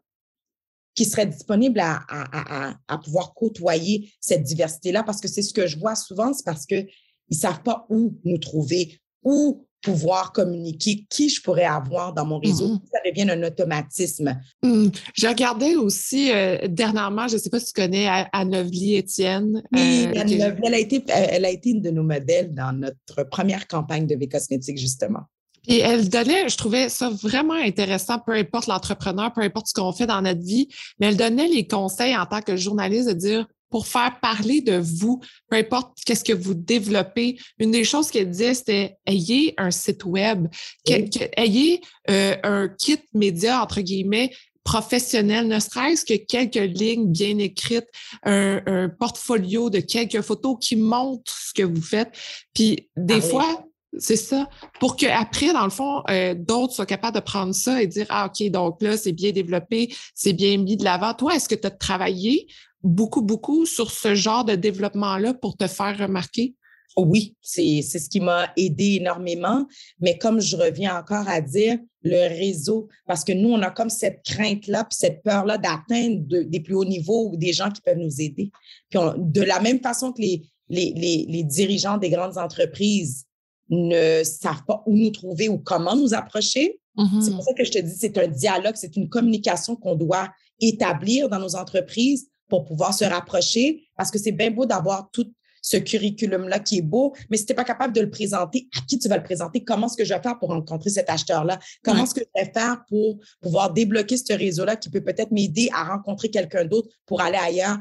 [0.95, 5.67] qui seraient disponibles à, à, à, pouvoir côtoyer cette diversité-là, parce que c'est ce que
[5.67, 6.89] je vois souvent, c'est parce qu'ils
[7.31, 12.39] ne savent pas où nous trouver, où pouvoir communiquer qui je pourrais avoir dans mon
[12.39, 12.69] réseau.
[12.69, 12.81] Mm-hmm.
[12.93, 14.41] Ça devient un automatisme.
[14.63, 14.89] Mm.
[15.15, 19.63] J'ai regardé aussi euh, dernièrement, je ne sais pas si tu connais Anne-Lovely Étienne.
[19.73, 23.67] Oui, euh, elle, a été, elle a été une de nos modèles dans notre première
[23.67, 25.23] campagne de V-Cosmétique, justement.
[25.69, 29.93] Et elle donnait, je trouvais ça vraiment intéressant, peu importe l'entrepreneur, peu importe ce qu'on
[29.93, 30.69] fait dans notre vie,
[30.99, 34.77] mais elle donnait les conseils en tant que journaliste de dire pour faire parler de
[34.77, 37.39] vous, peu importe qu'est-ce que vous développez.
[37.59, 40.47] Une des choses qu'elle disait, c'était ayez un site web,
[40.87, 41.81] ayez
[42.11, 44.31] euh, un kit média, entre guillemets,
[44.63, 47.89] professionnel, ne serait-ce que quelques lignes bien écrites,
[48.23, 52.13] un, un, portfolio de quelques photos qui montrent ce que vous faites.
[52.55, 53.67] Puis des ah fois,
[53.99, 54.49] c'est ça.
[54.81, 58.27] Pour qu'après, dans le fond, euh, d'autres soient capables de prendre ça et dire Ah,
[58.27, 61.15] OK, donc là, c'est bien développé, c'est bien mis de l'avant.
[61.15, 62.47] Toi, est-ce que tu as travaillé
[62.83, 66.55] beaucoup, beaucoup sur ce genre de développement-là pour te faire remarquer?
[66.97, 69.67] Oui, c'est ce qui m'a aidé énormément.
[70.01, 73.89] Mais comme je reviens encore à dire, le réseau, parce que nous, on a comme
[73.89, 77.99] cette crainte-là, puis cette peur-là d'atteindre des plus hauts niveaux ou des gens qui peuvent
[77.99, 78.51] nous aider.
[78.91, 83.25] Puis de la même façon que les, les, les, les dirigeants des grandes entreprises
[83.71, 86.81] ne savent pas où nous trouver ou comment nous approcher.
[86.95, 87.43] C'est pour mm-hmm.
[87.43, 90.29] ça que je te dis, c'est un dialogue, c'est une communication qu'on doit
[90.61, 95.25] établir dans nos entreprises pour pouvoir se rapprocher, parce que c'est bien beau d'avoir tout
[95.63, 98.83] ce curriculum-là qui est beau, mais si tu n'es pas capable de le présenter, à
[98.87, 99.65] qui tu vas le présenter?
[99.65, 101.59] Comment est-ce que je vais faire pour rencontrer cet acheteur-là?
[101.83, 105.71] Comment est-ce que je vais faire pour pouvoir débloquer ce réseau-là qui peut peut-être m'aider
[105.73, 107.79] à rencontrer quelqu'un d'autre pour aller ailleurs?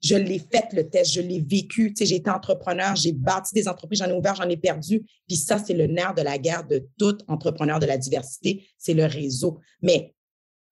[0.00, 1.94] je l'ai fait le test, je l'ai vécu.
[1.94, 5.02] Tu sais, j'ai été entrepreneur, j'ai bâti des entreprises, j'en ai ouvert, j'en ai perdu.
[5.26, 8.92] Puis ça, c'est le nerf de la guerre de tout entrepreneur de la diversité, c'est
[8.92, 9.60] le réseau.
[9.80, 10.14] Mais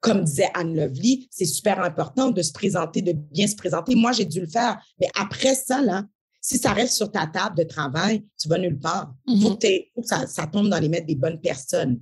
[0.02, 3.94] comme disait Anne Lovely, c'est super important de se présenter, de bien se présenter.
[3.94, 4.78] Moi, j'ai dû le faire.
[5.00, 6.04] Mais après ça, là,
[6.40, 9.14] si ça reste sur ta table de travail, tu vas nulle part.
[9.28, 9.84] Il faut, mm-hmm.
[9.94, 12.00] que, ça, ça tombe dans les mains des bonnes personnes.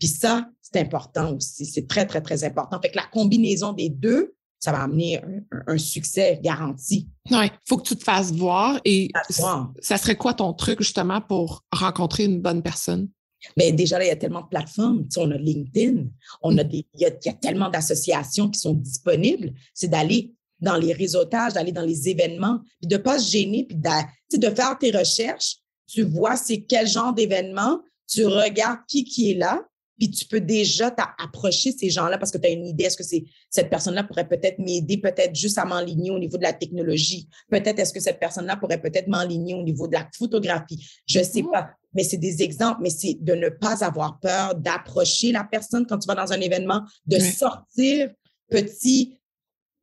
[0.00, 1.64] Puis ça, c'est important aussi.
[1.64, 2.80] C'est très, très, très important.
[2.82, 5.22] Fait que la combinaison des deux, ça va amener
[5.68, 7.08] un, succès garanti.
[7.30, 8.80] Oui, il faut que tu te fasses voir.
[8.84, 13.08] Et ça serait quoi ton truc justement pour rencontrer une bonne personne?
[13.56, 15.06] Mais déjà, là, il y a tellement de plateformes.
[15.08, 16.04] Tu on a LinkedIn,
[16.42, 19.52] on a des, il, y a, tellement d'associations qui sont disponibles.
[19.74, 23.64] C'est d'aller dans les réseautages, d'aller dans les événements, puis de ne pas se gêner,
[23.64, 25.56] puis de, de faire tes recherches.
[25.86, 29.62] Tu vois c'est quel genre d'événement, tu regardes qui qui est là,
[29.98, 33.04] puis tu peux déjà t'approcher ces gens-là parce que tu as une idée, est-ce que
[33.04, 37.28] c'est cette personne-là pourrait peut-être m'aider, peut-être juste à m'enligner au niveau de la technologie.
[37.48, 40.86] Peut-être est-ce que cette personne-là pourrait peut-être m'enligner au niveau de la photographie.
[41.06, 41.50] Je ne sais mmh.
[41.50, 41.70] pas.
[41.96, 45.98] Mais c'est des exemples, mais c'est de ne pas avoir peur d'approcher la personne quand
[45.98, 48.10] tu vas dans un événement, de sortir
[48.50, 49.18] petit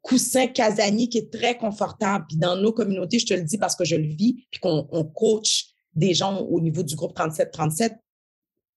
[0.02, 2.26] coussin casanier qui est très confortable.
[2.30, 4.88] Puis dans nos communautés, je te le dis parce que je le vis, puis qu'on
[4.92, 7.94] on coach des gens au niveau du groupe 3737,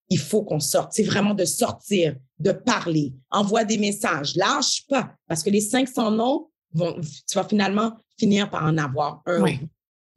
[0.09, 0.93] il faut qu'on sorte.
[0.93, 6.13] C'est vraiment de sortir, de parler, envoie des messages, lâche pas, parce que les 500
[6.13, 9.41] noms, vont, tu vas finalement finir par en avoir un.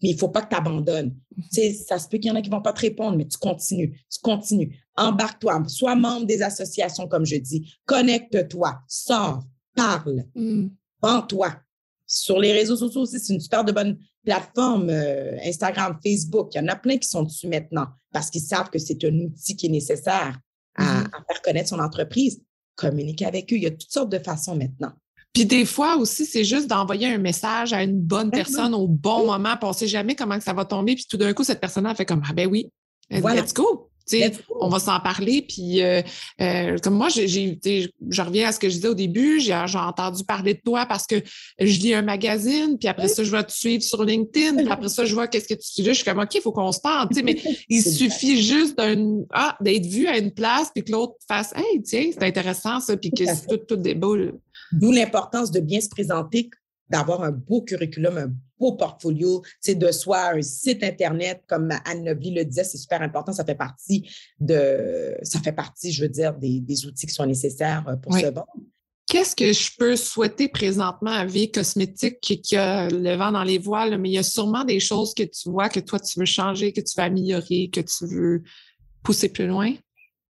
[0.01, 1.15] Mais il faut pas que tu abandonnes.
[1.51, 3.37] Tu ça se peut qu'il y en a qui vont pas te répondre, mais tu
[3.37, 4.77] continues, tu continues.
[4.95, 7.73] Embarque-toi, sois membre des associations, comme je dis.
[7.85, 9.43] Connecte-toi, sors,
[9.75, 10.67] parle, mmh.
[11.27, 11.55] toi
[12.05, 16.57] Sur les réseaux sociaux aussi, c'est une super de bonne plateformes, euh, Instagram, Facebook, il
[16.59, 19.55] y en a plein qui sont dessus maintenant parce qu'ils savent que c'est un outil
[19.55, 20.39] qui est nécessaire
[20.75, 21.25] à, mm-hmm.
[21.27, 22.41] faire connaître son entreprise.
[22.75, 23.57] Communiquer avec eux.
[23.57, 24.93] Il y a toutes sortes de façons maintenant.
[25.39, 29.25] Puis des fois aussi, c'est juste d'envoyer un message à une bonne personne au bon
[29.25, 30.95] moment, puis on ne sait jamais comment ça va tomber.
[30.95, 32.69] Puis tout d'un coup, cette personne-là fait comme Ah ben oui,
[33.09, 33.89] let's go
[34.59, 35.41] on va s'en parler.
[35.41, 36.01] Puis, euh,
[36.41, 40.23] euh, comme moi, j'ai, je reviens à ce que je disais au début, j'ai, entendu
[40.23, 41.15] parler de toi parce que
[41.59, 44.89] je lis un magazine, puis après ça, je vais te suivre sur LinkedIn, puis après
[44.89, 45.89] ça, je vois qu'est-ce que tu fais.
[45.89, 47.09] Je suis comme, OK, il faut qu'on se parle.
[47.23, 47.37] mais
[47.69, 51.81] il suffit juste d'un, ah, d'être vu à une place, puis que l'autre fasse, hey,
[51.83, 53.95] tiens, c'est intéressant ça, puis que c'est tout, tout des
[54.71, 56.49] D'où l'importance de bien se présenter
[56.89, 62.03] d'avoir un beau curriculum, un beau portfolio, c'est de soi, un site Internet, comme Anne
[62.03, 63.31] Nobly le disait, c'est super important.
[63.31, 67.87] Ça fait partie de, ça fait partie, je veux dire, des, outils qui sont nécessaires
[67.87, 68.47] euh, pour se vendre.
[69.07, 73.57] Qu'est-ce que je peux souhaiter présentement à Vie Cosmétique qui, a le vent dans les
[73.57, 76.25] voiles, mais il y a sûrement des choses que tu vois que toi, tu veux
[76.25, 78.43] changer, que tu veux améliorer, que tu veux
[79.03, 79.73] pousser plus loin?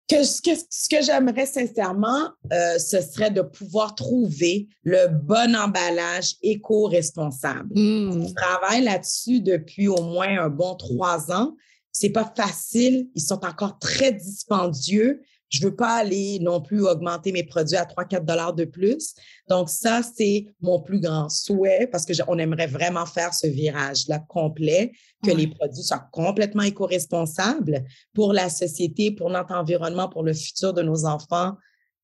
[0.08, 5.54] Que, ce que, ce que j'aimerais sincèrement, euh, ce serait de pouvoir trouver le bon
[5.54, 7.68] emballage éco-responsable.
[7.74, 8.28] Mmh.
[8.28, 11.54] Je travaille là-dessus depuis au moins un bon trois ans.
[11.92, 13.08] C'est pas facile.
[13.14, 15.20] Ils sont encore très dispendieux.
[15.50, 19.14] Je veux pas aller non plus augmenter mes produits à 3-4 dollars de plus.
[19.48, 24.18] Donc, ça, c'est mon plus grand souhait parce que on aimerait vraiment faire ce virage-là
[24.28, 24.92] complet,
[25.24, 27.84] que les produits soient complètement éco-responsables
[28.14, 31.54] pour la société, pour notre environnement, pour le futur de nos enfants.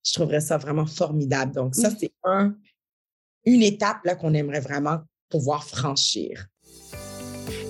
[0.03, 1.53] Je trouverais ça vraiment formidable.
[1.53, 2.55] Donc, ça, c'est un,
[3.45, 6.47] une étape là qu'on aimerait vraiment pouvoir franchir.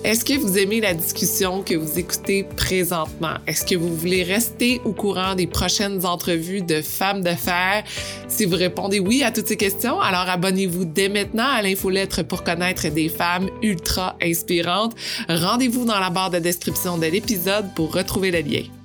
[0.04, 3.34] Est-ce que vous aimez la discussion que vous écoutez présentement?
[3.46, 7.82] Est-ce que vous voulez rester au courant des prochaines entrevues de femmes d'affaires?
[8.28, 12.44] Si vous répondez oui à toutes ces questions, alors abonnez-vous dès maintenant à l'infolettre pour
[12.44, 14.94] connaître des femmes ultra inspirantes.
[15.28, 18.75] Rendez-vous dans la barre de description de l'épisode pour retrouver le lien.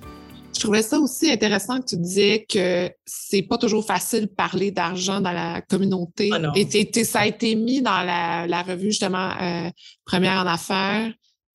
[0.53, 4.71] Je trouvais ça aussi intéressant que tu disais que c'est pas toujours facile de parler
[4.71, 6.29] d'argent dans la communauté.
[6.33, 9.69] Ah et ça a été mis dans la, revue, justement, euh,
[10.05, 11.11] Première en affaires,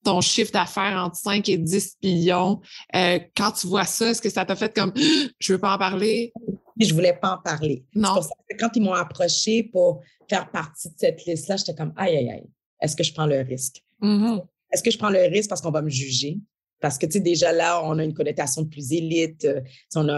[0.06, 2.60] ton chiffre d'affaires entre 5 et 10 millions.
[2.94, 4.92] Euh, quand tu vois ça, est-ce que ça t'a fait comme
[5.38, 6.32] je veux pas en parler?
[6.80, 7.84] Je voulais pas en parler.
[7.94, 8.14] Non.
[8.14, 11.92] Pour ça que quand ils m'ont approché pour faire partie de cette liste-là, j'étais comme
[11.96, 12.46] aïe, aïe, aïe,
[12.80, 13.82] est-ce que je prends le risque?
[14.00, 14.44] Mm-hmm.
[14.72, 16.38] Est-ce que je prends le risque parce qu'on va me juger?
[16.80, 19.44] Parce que, tu sais, déjà là, on a une connotation de plus élite.
[19.44, 19.60] Euh,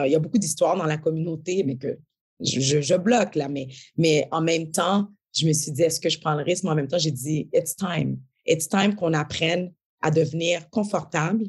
[0.07, 1.99] il y a beaucoup d'histoires dans la communauté, mais que
[2.41, 3.49] je, bloque là.
[3.49, 6.65] Mais, mais en même temps, je me suis dit, est-ce que je prends le risque?
[6.65, 8.19] Mais en même temps, j'ai dit, it's time.
[8.47, 11.45] It's time qu'on apprenne à devenir confortable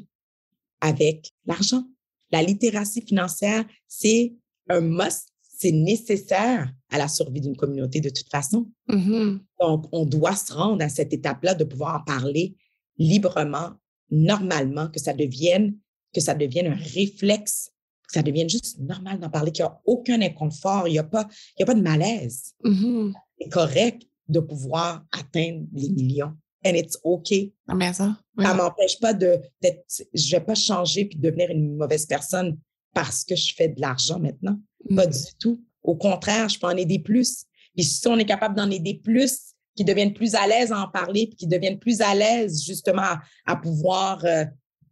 [0.80, 1.84] avec l'argent.
[2.30, 4.34] La littératie financière, c'est
[4.68, 8.70] un must, c'est nécessaire à la survie d'une communauté de toute façon.
[8.88, 9.40] Mm-hmm.
[9.60, 12.56] Donc, on doit se rendre à cette étape-là de pouvoir en parler
[12.98, 13.72] librement
[14.10, 15.76] normalement, que ça devienne,
[16.14, 17.70] que ça devienne un réflexe,
[18.06, 21.04] que ça devienne juste normal d'en parler, qu'il n'y a aucun inconfort, il n'y a,
[21.04, 22.54] pas, il y a pas de malaise.
[22.64, 23.12] Mm-hmm.
[23.38, 26.34] C'est correct de pouvoir atteindre les millions.
[26.64, 27.32] And it's OK.
[27.68, 31.76] Ah, mais ça, ne m'empêche pas de, d'être, je vais pas changer puis devenir une
[31.76, 32.58] mauvaise personne
[32.92, 34.58] parce que je fais de l'argent maintenant.
[34.94, 35.10] Pas mm.
[35.10, 35.64] du tout.
[35.82, 37.44] Au contraire, je peux en aider plus.
[37.74, 40.88] Puis si on est capable d'en aider plus, qui deviennent plus à l'aise à en
[40.88, 44.44] parler, puis qui deviennent plus à l'aise justement à, pouvoir, euh,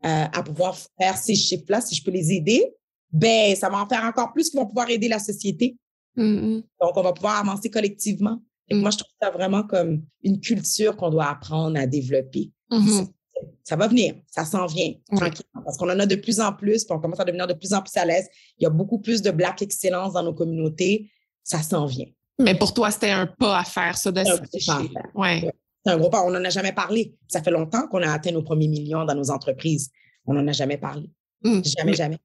[0.04, 2.64] euh, à pouvoir faire ces chiffres-là, si je peux les aider,
[3.10, 5.76] ben ça va en faire encore plus qui vont pouvoir aider la société.
[6.16, 6.62] Mm-hmm.
[6.80, 8.40] Donc, on va pouvoir avancer collectivement.
[8.68, 8.80] Et Mm.
[8.80, 12.50] Moi, je trouve ça vraiment comme une culture qu'on doit apprendre à développer.
[12.70, 13.08] Mm-hmm.
[13.62, 14.94] Ça va venir, ça s'en vient.
[15.64, 17.72] Parce qu'on en a de plus en plus, puis on commence à devenir de plus
[17.72, 18.28] en plus à l'aise.
[18.58, 21.10] Il y a beaucoup plus de black excellence dans nos communautés.
[21.44, 22.06] Ça s'en vient.
[22.38, 24.22] Mais pour toi, c'était un pas à faire, ça, de
[25.14, 25.50] Ouais.
[25.84, 26.22] C'est un gros pas.
[26.22, 27.14] On n'en a jamais parlé.
[27.28, 29.90] Ça fait longtemps qu'on a atteint nos premiers millions dans nos entreprises.
[30.26, 31.10] On n'en a jamais parlé.
[31.42, 31.60] Mmh.
[31.64, 32.18] Jamais, jamais.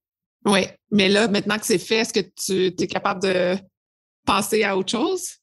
[0.45, 0.67] Oui.
[0.91, 3.57] Mais là, maintenant que c'est fait, est-ce que tu es capable de
[4.25, 5.37] passer à autre chose?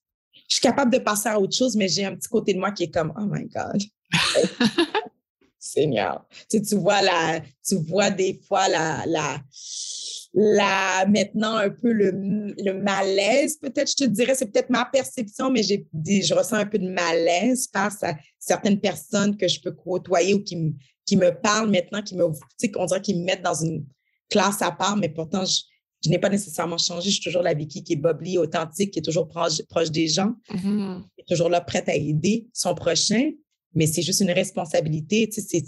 [0.49, 2.73] Je suis capable de passer à autre chose, mais j'ai un petit côté de moi
[2.73, 3.83] qui est comme Oh my God.
[5.59, 6.25] Seigneur.
[6.51, 9.41] Tu, tu vois la, tu vois des fois la, la,
[10.33, 15.51] là, maintenant un peu le, le malaise, peut-être, je te dirais, c'est peut-être ma perception,
[15.51, 15.87] mais j'ai,
[16.23, 20.43] je ressens un peu de malaise face à certaines personnes que je peux côtoyer ou
[20.43, 20.73] qui, me,
[21.05, 23.85] qui me parlent maintenant, qui me, tu sais, on dirait qu'ils me mettent dans une
[24.29, 25.63] classe à part, mais pourtant, je,
[26.05, 27.11] je n'ai pas nécessairement changé.
[27.11, 30.09] Je suis toujours la Vicky qui est bubbly, authentique, qui est toujours proche, proche des
[30.09, 31.03] gens, mm-hmm.
[31.15, 33.31] qui est toujours là, prête à aider son prochain
[33.75, 35.29] mais c'est juste une responsabilité.
[35.29, 35.63] Tu sais,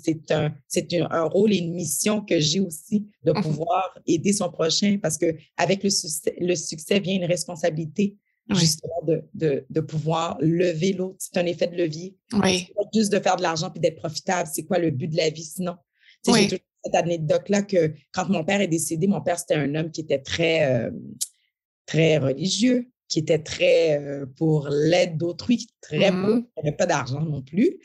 [0.69, 4.99] c'est un, rôle et une mission que j'ai aussi de mmh pouvoir aider son prochain
[5.01, 8.17] parce que avec le succès, le succès vient une responsabilité
[8.51, 11.17] justement de, de, de, pouvoir lever l'autre.
[11.21, 12.17] C'est un effet de levier.
[12.33, 12.69] Oui.
[12.75, 14.49] Pas juste de faire de l'argent puis d'être profitable.
[14.53, 15.77] C'est quoi le but de la vie sinon?
[16.25, 19.55] Tu sais, J'ai toujours cette anecdote-là que quand mon père est décédé, mon père, c'était
[19.55, 20.91] un homme qui était très, euh,
[21.87, 27.21] très religieux qui était très euh, pour l'aide d'autrui, très beau, qui n'avait pas d'argent
[27.21, 27.79] non plus,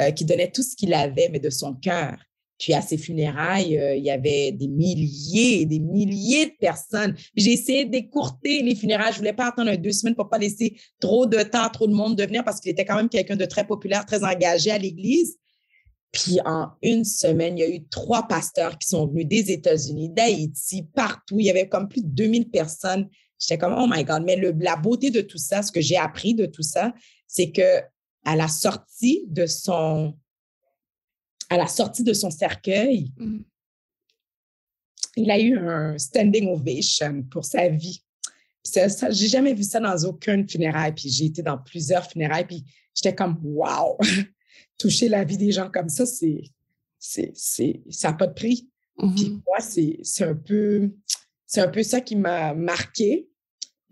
[0.00, 2.16] euh, qui donnait tout ce qu'il avait, mais de son cœur.
[2.58, 7.14] Puis à ses funérailles, euh, il y avait des milliers et des milliers de personnes.
[7.36, 9.12] J'ai essayé d'écourter les funérailles.
[9.12, 12.16] Je voulais pas attendre deux semaines pour pas laisser trop de temps, trop de monde
[12.16, 15.38] de venir parce qu'il était quand même quelqu'un de très populaire, très engagé à l'Église.
[16.10, 20.10] Puis en une semaine, il y a eu trois pasteurs qui sont venus des États-Unis,
[20.10, 21.38] d'Haïti, partout.
[21.38, 23.08] Il y avait comme plus de 2000 personnes
[23.42, 24.22] J'étais comme, oh my God.
[24.24, 26.94] Mais le, la beauté de tout ça, ce que j'ai appris de tout ça,
[27.26, 27.80] c'est que
[28.24, 30.16] à la sortie de son,
[31.50, 33.38] à la sortie de son cercueil, mmh.
[35.16, 38.04] il a eu un standing ovation pour sa vie.
[38.62, 40.92] Ça, ça, j'ai jamais vu ça dans aucune funéraille.
[40.92, 42.46] Puis j'ai été dans plusieurs funérailles.
[42.46, 42.64] Puis
[42.94, 43.98] j'étais comme, wow,
[44.78, 46.44] toucher la vie des gens comme ça, c'est,
[46.96, 48.68] c'est, c'est, ça n'a pas de prix.
[48.98, 50.92] Mmh Puis moi, c'est, c'est un peu,
[51.44, 53.28] c'est un peu ça qui m'a marqué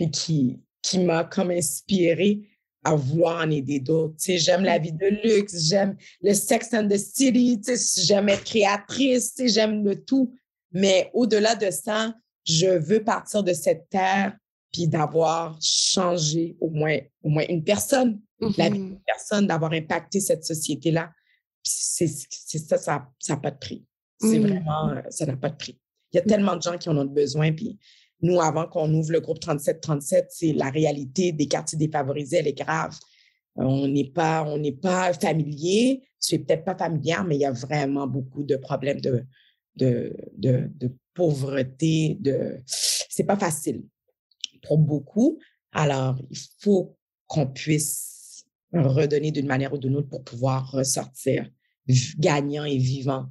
[0.01, 2.41] et qui, qui m'a comme inspiré
[2.83, 4.17] à vouloir en aider d'autres.
[4.17, 8.03] Tu sais, j'aime la vie de luxe, j'aime le Sex and the City, tu sais,
[8.03, 10.35] j'aime être créatrice, tu sais, j'aime le tout.
[10.73, 14.37] Mais au-delà de ça, je veux partir de cette terre
[14.73, 18.21] puis d'avoir changé au moins, au moins une personne,
[18.57, 19.05] la vie d'une mm-hmm.
[19.05, 21.11] personne, d'avoir impacté cette société-là.
[21.63, 23.85] C'est ça, ça n'a pas de prix.
[24.21, 24.43] C'est mm.
[24.43, 25.79] vraiment, euh, ça n'a pas de prix.
[26.13, 27.79] Il y a tellement de gens qui en ont besoin, puis
[28.23, 32.59] nous, avant qu'on ouvre le groupe 3737, c'est la réalité des quartiers défavorisés, elle est
[32.59, 32.99] grave.
[33.57, 36.03] On n'est pas, on n'est pas familier.
[36.21, 39.25] Tu peut-être pas familière, mais il y a vraiment beaucoup de problèmes de,
[39.77, 42.19] de, de, de pauvreté.
[42.21, 43.83] De, c'est pas facile
[44.63, 45.39] pour beaucoup.
[45.73, 46.97] Alors, il faut
[47.27, 51.51] qu'on puisse redonner d'une manière ou d'une autre pour pouvoir ressortir
[52.19, 53.27] gagnant et vivant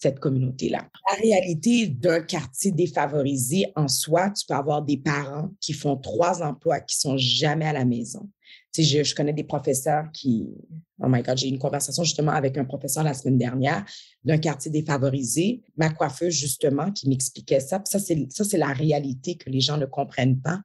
[0.00, 0.88] cette communauté-là.
[1.10, 6.42] La réalité d'un quartier défavorisé en soi, tu peux avoir des parents qui font trois
[6.42, 8.28] emplois, qui sont jamais à la maison.
[8.72, 10.46] Tu je, connais des professeurs qui,
[11.00, 13.84] oh my God, j'ai eu une conversation justement avec un professeur la semaine dernière
[14.22, 17.82] d'un quartier défavorisé, ma coiffeuse justement, qui m'expliquait ça.
[17.84, 20.60] ça, c'est, la réalité que les gens ne comprennent pas.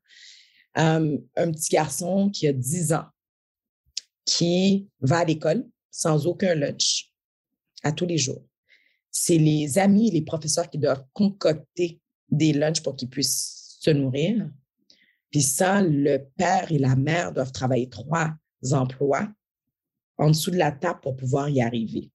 [0.77, 3.05] Euh, un petit garçon qui a 10 ans,
[4.25, 7.11] qui va à l'école sans aucun lunch
[7.83, 8.43] à tous les jours
[9.13, 13.91] c'est les amis et les professeurs qui doivent concocter des lunchs pour qu'ils puissent se
[13.91, 14.49] nourrir.
[15.29, 18.33] Puis ça, le père et la mère doivent travailler trois
[18.71, 19.29] emplois
[20.17, 22.09] en dessous de la table pour pouvoir y arriver.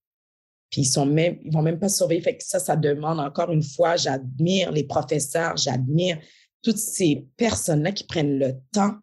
[0.70, 2.20] Puis ils sont même, ils vont même pas surveiller.
[2.20, 6.18] Fait que ça, ça demande encore une fois, j'admire les professeurs, j'admire
[6.62, 8.96] toutes ces personnes-là qui prennent le temps.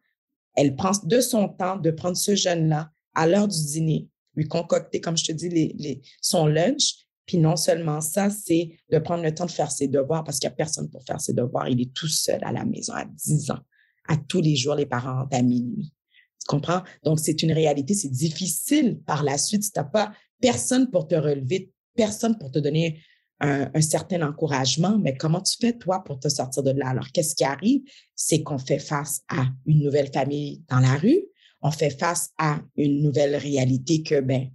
[0.55, 4.99] Elle prend de son temps de prendre ce jeune-là à l'heure du dîner, lui concocter,
[4.99, 9.33] comme je te dis, les, son lunch, puis non seulement ça, c'est de prendre le
[9.33, 11.67] temps de faire ses devoirs parce qu'il n'y a personne pour faire ses devoirs.
[11.69, 13.59] Il est tout seul à la maison à 10 ans.
[14.07, 15.91] À tous les jours, les parents à minuit.
[16.39, 16.83] Tu comprends?
[17.03, 17.95] Donc, c'est une réalité.
[17.95, 22.51] C'est difficile par la suite si tu n'as pas personne pour te relever, personne pour
[22.51, 23.01] te donner
[23.39, 24.99] un, un, certain encouragement.
[24.99, 26.89] Mais comment tu fais, toi, pour te sortir de là?
[26.89, 27.81] Alors, qu'est-ce qui arrive?
[28.13, 31.23] C'est qu'on fait face à une nouvelle famille dans la rue.
[31.63, 34.51] On fait face à une nouvelle réalité que, ben,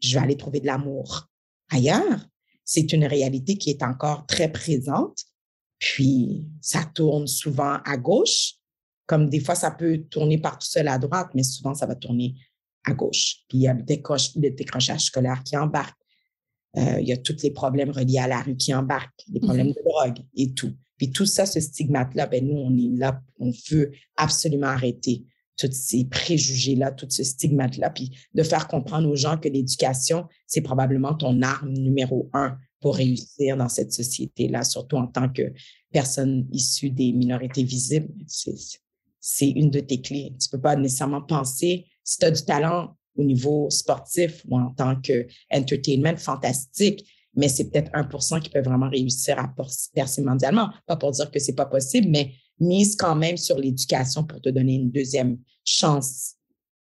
[0.00, 1.28] je vais aller trouver de l'amour
[1.70, 2.26] ailleurs.
[2.64, 5.18] C'est une réalité qui est encore très présente.
[5.78, 8.54] Puis, ça tourne souvent à gauche,
[9.06, 11.94] comme des fois, ça peut tourner par tout seul à droite, mais souvent, ça va
[11.94, 12.34] tourner
[12.84, 13.40] à gauche.
[13.48, 15.98] Puis, il y a le, décrochage scolaire qui embarque.
[16.76, 19.68] Euh, il y a tous les problèmes reliés à la rue qui embarquent, les problèmes
[19.68, 19.76] mm-hmm.
[19.76, 20.72] de drogue et tout.
[20.96, 25.24] Puis tout ça, ce stigmate-là, ben nous, on est là, on veut absolument arrêter
[25.56, 30.60] tous ces préjugés-là, tout ce stigmate-là, puis de faire comprendre aux gens que l'éducation, c'est
[30.60, 35.52] probablement ton arme numéro un pour réussir dans cette société-là, surtout en tant que
[35.92, 38.12] personne issue des minorités visibles.
[39.20, 40.34] C'est une de tes clés.
[40.40, 44.70] Tu peux pas nécessairement penser, si tu as du talent au niveau sportif ou en
[44.70, 49.52] tant que entertainment, fantastique, mais c'est peut-être 1% qui peut vraiment réussir à
[49.94, 50.70] percer mondialement.
[50.86, 54.48] Pas pour dire que c'est pas possible, mais mise quand même sur l'éducation pour te
[54.48, 56.34] donner une deuxième chance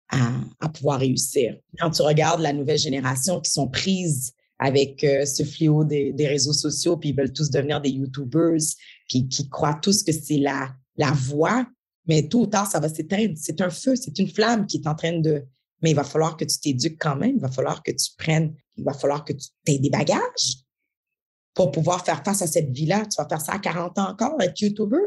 [0.09, 1.57] à, pouvoir réussir.
[1.79, 6.53] Quand tu regardes la nouvelle génération qui sont prises avec euh, ce fléau des, réseaux
[6.53, 8.61] sociaux, puis ils veulent tous devenir des YouTubers,
[9.09, 11.65] puis qui croient tous que c'est la, la voie,
[12.05, 13.33] mais tôt ou tard, ça va s'éteindre.
[13.37, 15.43] C'est un feu, c'est une flamme qui est en train de...
[15.81, 18.53] Mais il va falloir que tu t'éduques quand même, il va falloir que tu prennes,
[18.77, 20.63] il va falloir que tu aies des bagages
[21.53, 23.05] pour pouvoir faire face à cette vie-là.
[23.05, 24.97] Tu vas faire ça à 40 ans encore, être YouTuber?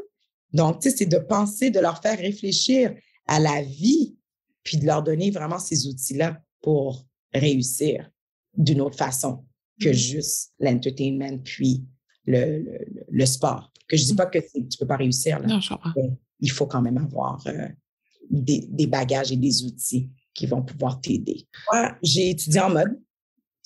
[0.53, 2.95] Donc, tu sais, c'est de penser, de leur faire réfléchir
[3.27, 4.17] à la vie,
[4.63, 8.11] puis de leur donner vraiment ces outils-là pour réussir
[8.57, 9.45] d'une autre façon
[9.81, 9.93] que mm-hmm.
[9.93, 11.85] juste l'entertainment, puis
[12.27, 12.65] le,
[13.09, 13.73] le, sport.
[13.89, 14.17] Que je dis mm.
[14.17, 15.39] pas que tu ne peux pas réussir.
[15.39, 15.47] Là.
[15.47, 15.93] Non, je comprends.
[16.41, 17.69] Il faut quand même avoir euh,
[18.31, 21.47] des, des, bagages et des outils qui vont pouvoir t'aider.
[21.73, 22.99] Moi, j'ai étudié en mode.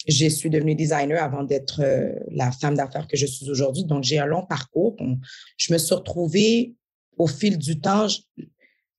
[0.07, 3.85] Je suis devenue designer avant d'être euh, la femme d'affaires que je suis aujourd'hui.
[3.85, 4.97] Donc, j'ai un long parcours.
[5.57, 6.75] je me suis retrouvée
[7.19, 8.07] au fil du temps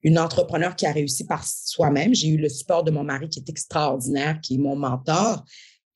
[0.03, 2.13] une entrepreneur qui a réussi par soi-même.
[2.13, 5.43] J'ai eu le support de mon mari qui est extraordinaire, qui est mon mentor,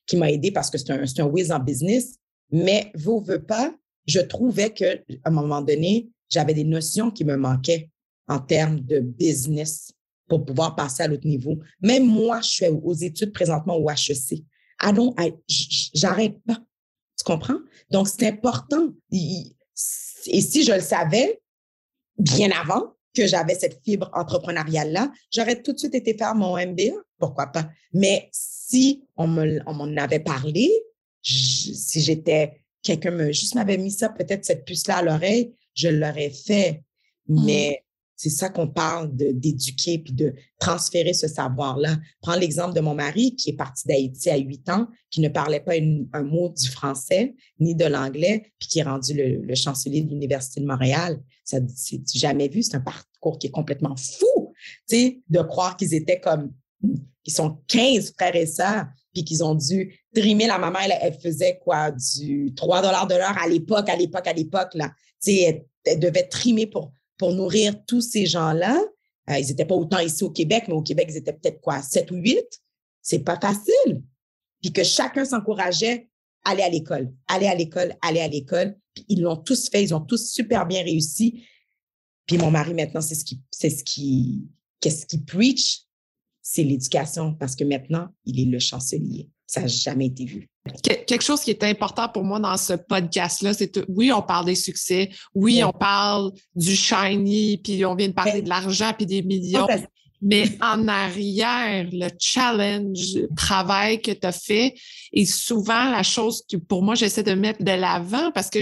[0.05, 2.15] qui m'a aidé parce que c'est un, un whiz en business.
[2.51, 3.73] Mais vous veux pas,
[4.07, 7.89] je trouvais qu'à un moment donné, j'avais des notions qui me manquaient
[8.27, 9.91] en termes de business
[10.27, 11.59] pour pouvoir passer à l'autre niveau.
[11.81, 14.43] Même moi, je suis aux études présentement au HEC.
[14.79, 15.15] Ah non,
[15.93, 16.57] j'arrête pas.
[17.17, 17.59] Tu comprends?
[17.89, 18.89] Donc, c'est important.
[19.11, 21.41] Et si je le savais
[22.17, 26.91] bien avant, que j'avais cette fibre entrepreneuriale-là, j'aurais tout de suite été faire mon MBA,
[27.17, 27.69] pourquoi pas?
[27.93, 30.69] Mais si on m'en avait parlé,
[31.21, 36.29] si j'étais, quelqu'un me, juste m'avait mis ça, peut-être cette puce-là à l'oreille, je l'aurais
[36.29, 36.83] fait.
[37.27, 37.45] Mmh.
[37.45, 37.84] Mais
[38.15, 41.97] c'est ça qu'on parle d'éduquer puis de transférer ce savoir-là.
[42.21, 45.59] Prends l'exemple de mon mari qui est parti d'Haïti à huit ans, qui ne parlait
[45.59, 45.73] pas
[46.13, 50.61] un mot du français ni de l'anglais, puis qui est rendu le, chancelier de l'Université
[50.61, 51.19] de Montréal.
[51.43, 52.63] Ça, c'est jamais vu.
[52.63, 54.53] C'est un parcours qui est complètement fou,
[54.87, 56.53] tu sais, de croire qu'ils étaient comme,
[57.25, 60.47] ils sont 15 frères et sœurs, puis qu'ils ont dû trimer.
[60.47, 61.91] La maman, elle, faisait quoi?
[61.91, 64.91] Du 3 dollars de l'heure à l'époque, à l'époque, à l'époque, là.
[65.23, 68.81] Tu sais, elle devait trimer pour pour nourrir tous ces gens-là.
[69.29, 71.81] Euh, ils n'étaient pas autant ici au Québec, mais au Québec, ils étaient peut-être quoi,
[71.81, 72.43] 7 ou 8.
[73.01, 74.03] C'est pas facile.
[74.61, 76.09] Puis que chacun s'encourageait
[76.43, 78.77] à aller à l'école, aller à l'école, aller à l'école.
[78.93, 81.43] Puis ils l'ont tous fait, ils ont tous super bien réussi.
[82.25, 84.47] Puis mon mari, maintenant, c'est ce qui, c'est ce qui,
[84.79, 85.81] qu'est-ce qu'il preach?
[86.41, 89.29] C'est l'éducation parce que maintenant, il est le chancelier.
[89.47, 90.49] Ça n'a jamais été vu.
[90.81, 94.55] Quelque chose qui est important pour moi dans ce podcast-là, c'est oui, on parle des
[94.55, 99.21] succès, oui, on parle du shiny, puis on vient de parler de l'argent, puis des
[99.21, 99.67] millions.
[100.21, 104.73] Mais en arrière, le challenge, le travail que tu as fait
[105.13, 108.59] est souvent la chose que pour moi, j'essaie de mettre de l'avant parce que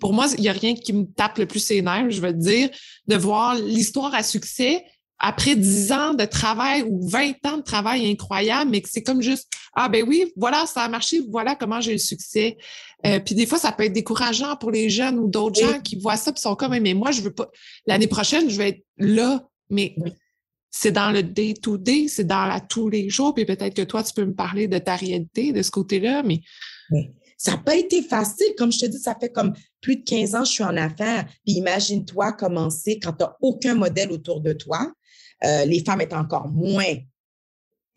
[0.00, 2.32] pour moi, il n'y a rien qui me tape le plus ses nerfs, je veux
[2.32, 2.70] dire,
[3.06, 4.84] de voir l'histoire à succès,
[5.18, 9.20] après dix ans de travail ou 20 ans de travail incroyable, mais que c'est comme
[9.20, 12.56] juste Ah ben oui, voilà, ça a marché, voilà comment j'ai eu le succès.
[13.04, 15.98] Euh, puis des fois, ça peut être décourageant pour les jeunes ou d'autres gens qui
[15.98, 17.50] voient ça et sont comme Mais moi, je veux pas.
[17.86, 19.94] L'année prochaine, je vais être là, mais
[20.70, 23.34] c'est dans le day-to-day, c'est dans la tous les jours.
[23.34, 26.40] Puis peut-être que toi, tu peux me parler de ta réalité de ce côté-là, mais.
[27.40, 28.48] Ça n'a pas été facile.
[28.56, 30.76] Comme je te dis, ça fait comme plus de 15 ans que je suis en
[30.76, 31.24] affaires.
[31.46, 34.92] Puis imagine-toi commencer quand tu n'as aucun modèle autour de toi.
[35.44, 36.94] Euh, les femmes étaient encore moins,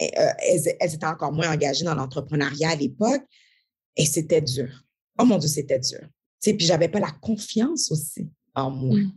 [0.02, 0.06] euh,
[0.40, 3.24] elles, étaient encore moins engagées dans l'entrepreneuriat à l'époque.
[3.96, 4.84] Et c'était dur.
[5.20, 6.02] Oh mon Dieu, c'était dur.
[6.42, 8.98] Tu puis j'avais pas la confiance aussi en moi.
[8.98, 9.12] Mm.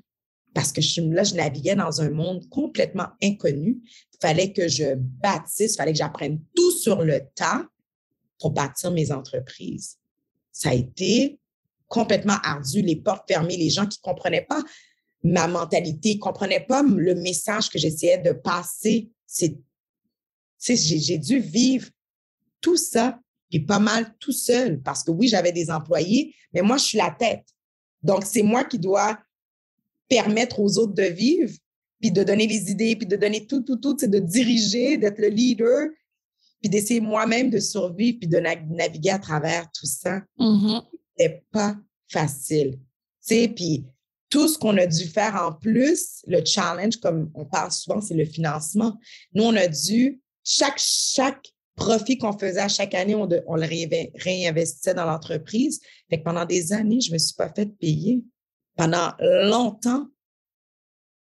[0.52, 3.80] Parce que je, là, je naviguais dans un monde complètement inconnu.
[4.12, 7.66] Il fallait que je bâtisse, il fallait que j'apprenne tout sur le tas
[8.38, 9.98] pour bâtir mes entreprises.
[10.52, 11.38] Ça a été
[11.88, 14.62] complètement ardu, les portes fermées, les gens qui ne comprenaient pas
[15.24, 19.10] ma mentalité, ne comprenaient pas le message que j'essayais de passer.
[19.26, 19.56] C'est,
[20.60, 21.88] j'ai dû vivre
[22.60, 23.18] tout ça,
[23.50, 26.98] puis pas mal tout seul, parce que oui, j'avais des employés, mais moi, je suis
[26.98, 27.46] la tête.
[28.02, 29.18] Donc, c'est moi qui dois
[30.08, 31.52] permettre aux autres de vivre,
[32.00, 35.18] puis de donner les idées, puis de donner tout, tout, tout, c'est de diriger, d'être
[35.18, 35.88] le leader,
[36.60, 40.20] puis d'essayer moi-même de survivre, puis de naviguer à travers tout ça.
[40.38, 40.82] Mm-hmm.
[41.16, 41.76] C'était pas
[42.08, 42.72] facile.
[42.72, 42.78] Tu
[43.20, 43.86] sais, puis
[44.34, 48.16] tout ce qu'on a dû faire en plus, le challenge, comme on parle souvent, c'est
[48.16, 48.98] le financement.
[49.32, 54.94] Nous, on a dû, chaque, chaque profit qu'on faisait à chaque année, on, le réinvestissait
[54.94, 55.80] dans l'entreprise.
[56.10, 58.24] Fait que pendant des années, je ne me suis pas fait payer.
[58.74, 60.08] Pendant longtemps.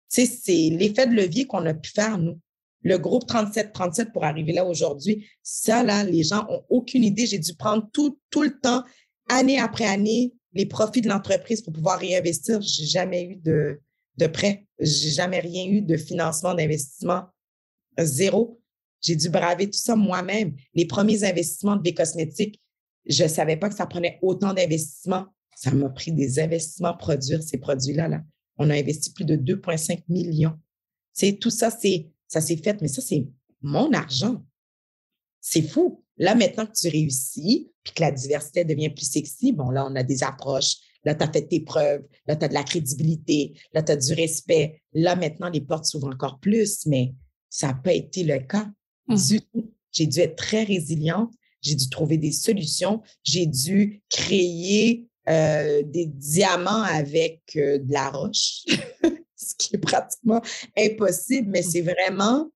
[0.08, 2.40] C'est l'effet de levier qu'on a pu faire, nous.
[2.80, 7.26] Le groupe 37-37 pour arriver là aujourd'hui, ça, là, les gens ont aucune idée.
[7.26, 8.82] J'ai dû prendre tout, tout le temps,
[9.28, 12.60] année après année, les profits de l'entreprise pour pouvoir réinvestir.
[12.60, 13.80] J'ai jamais eu de,
[14.16, 14.66] de prêt.
[14.78, 17.24] J'ai jamais rien eu de financement d'investissement.
[18.00, 18.60] Zéro.
[19.00, 20.54] J'ai dû braver tout ça moi-même.
[20.72, 22.60] Les premiers investissements de B-Cosmétiques,
[23.04, 25.26] je ne savais pas que ça prenait autant d'investissements.
[25.56, 28.08] Ça m'a pris des investissements à produire ces produits-là.
[28.08, 28.22] Là.
[28.56, 30.58] On a investi plus de 2,5 millions.
[31.12, 33.28] C'est tout ça, c'est ça s'est fait, mais ça, c'est
[33.62, 34.44] mon argent.
[35.40, 36.03] C'est fou.
[36.18, 39.94] Là, maintenant que tu réussis, puis que la diversité devient plus sexy, bon, là, on
[39.96, 40.76] a des approches.
[41.04, 42.02] Là, tu as fait tes preuves.
[42.26, 43.52] Là, tu as de la crédibilité.
[43.72, 44.80] Là, tu as du respect.
[44.92, 47.14] Là, maintenant, les portes s'ouvrent encore plus, mais
[47.50, 48.70] ça n'a pas été le cas
[49.08, 49.14] mmh.
[49.16, 49.72] du tout.
[49.92, 51.32] J'ai dû être très résiliente.
[51.60, 53.02] J'ai dû trouver des solutions.
[53.22, 58.64] J'ai dû créer euh, des diamants avec euh, de la roche,
[59.36, 60.42] ce qui est pratiquement
[60.76, 61.70] impossible, mais mmh.
[61.70, 62.50] c'est vraiment,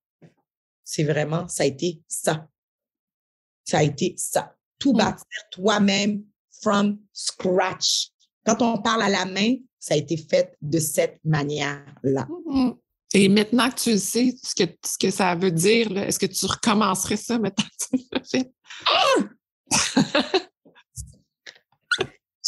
[0.83, 2.47] c'est vraiment, ça a été ça
[3.69, 4.55] ça a été ça.
[4.79, 4.97] Tout mmh.
[4.97, 6.23] bâtir toi-même
[6.61, 8.09] from scratch.
[8.45, 12.27] Quand on parle à la main, ça a été fait de cette manière-là.
[12.45, 12.71] Mmh.
[13.13, 16.45] Et maintenant que tu sais ce que, ce que ça veut dire, est-ce que tu
[16.45, 18.51] recommencerais ça maintenant que tu l'as fait?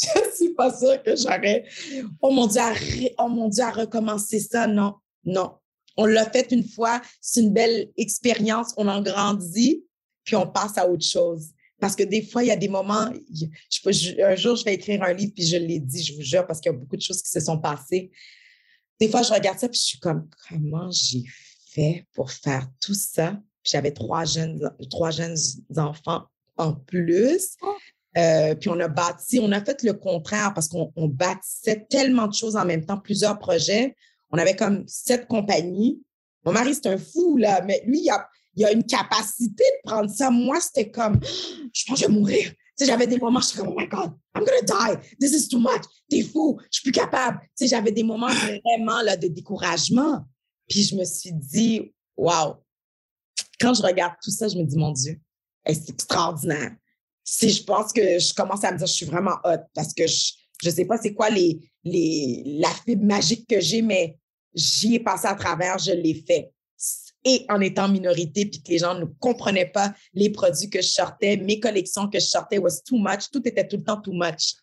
[0.03, 1.63] Je ne suis pas sûre que j'aurais.
[2.21, 2.73] Oh mon Dieu, à,
[3.19, 4.95] oh mon Dieu, à recommencer ça, non,
[5.25, 5.57] non.
[5.95, 9.83] On l'a fait une fois, c'est une belle expérience, on en grandit,
[10.23, 11.51] puis on passe à autre chose.
[11.79, 15.01] Parce que des fois, il y a des moments, je, un jour, je vais écrire
[15.01, 17.01] un livre, puis je l'ai dit, je vous jure, parce qu'il y a beaucoup de
[17.01, 18.11] choses qui se sont passées.
[18.99, 21.23] Des fois, je regarde ça, puis je suis comme, comment j'ai
[21.71, 23.31] fait pour faire tout ça?
[23.63, 25.37] Puis j'avais trois jeunes, trois jeunes
[25.75, 26.25] enfants
[26.57, 27.55] en plus.
[28.17, 32.33] Euh, puis on a bâti, on a fait le contraire parce qu'on bâtissait tellement de
[32.33, 33.95] choses en même temps, plusieurs projets.
[34.29, 36.01] On avait comme sept compagnies.
[36.45, 39.89] Mon mari, c'est un fou, là, mais lui, il a, il a une capacité de
[39.89, 40.29] prendre ça.
[40.29, 42.51] Moi, c'était comme, je pense que je vais mourir.
[42.77, 45.15] Tu j'avais des moments, je suis comme, oh my God, I'm gonna die.
[45.19, 45.83] This is too much.
[46.09, 46.59] T'es fou.
[46.71, 47.39] Je suis plus capable.
[47.57, 50.25] Tu j'avais des moments vraiment là, de découragement.
[50.67, 52.55] Puis je me suis dit, wow.
[53.59, 55.19] Quand je regarde tout ça, je me dis, mon Dieu,
[55.65, 56.75] c'est extraordinaire.
[57.23, 60.07] Si je pense que je commence à me dire, je suis vraiment hot parce que
[60.07, 60.33] je
[60.65, 64.17] ne sais pas c'est quoi les, les, la fibre magique que j'ai, mais
[64.53, 66.51] j'y ai passé à travers, je l'ai fait.
[67.23, 70.87] Et en étant minorité, puis que les gens ne comprenaient pas les produits que je
[70.87, 74.13] sortais, mes collections que je sortais was too much, tout était tout le temps too
[74.13, 74.55] much.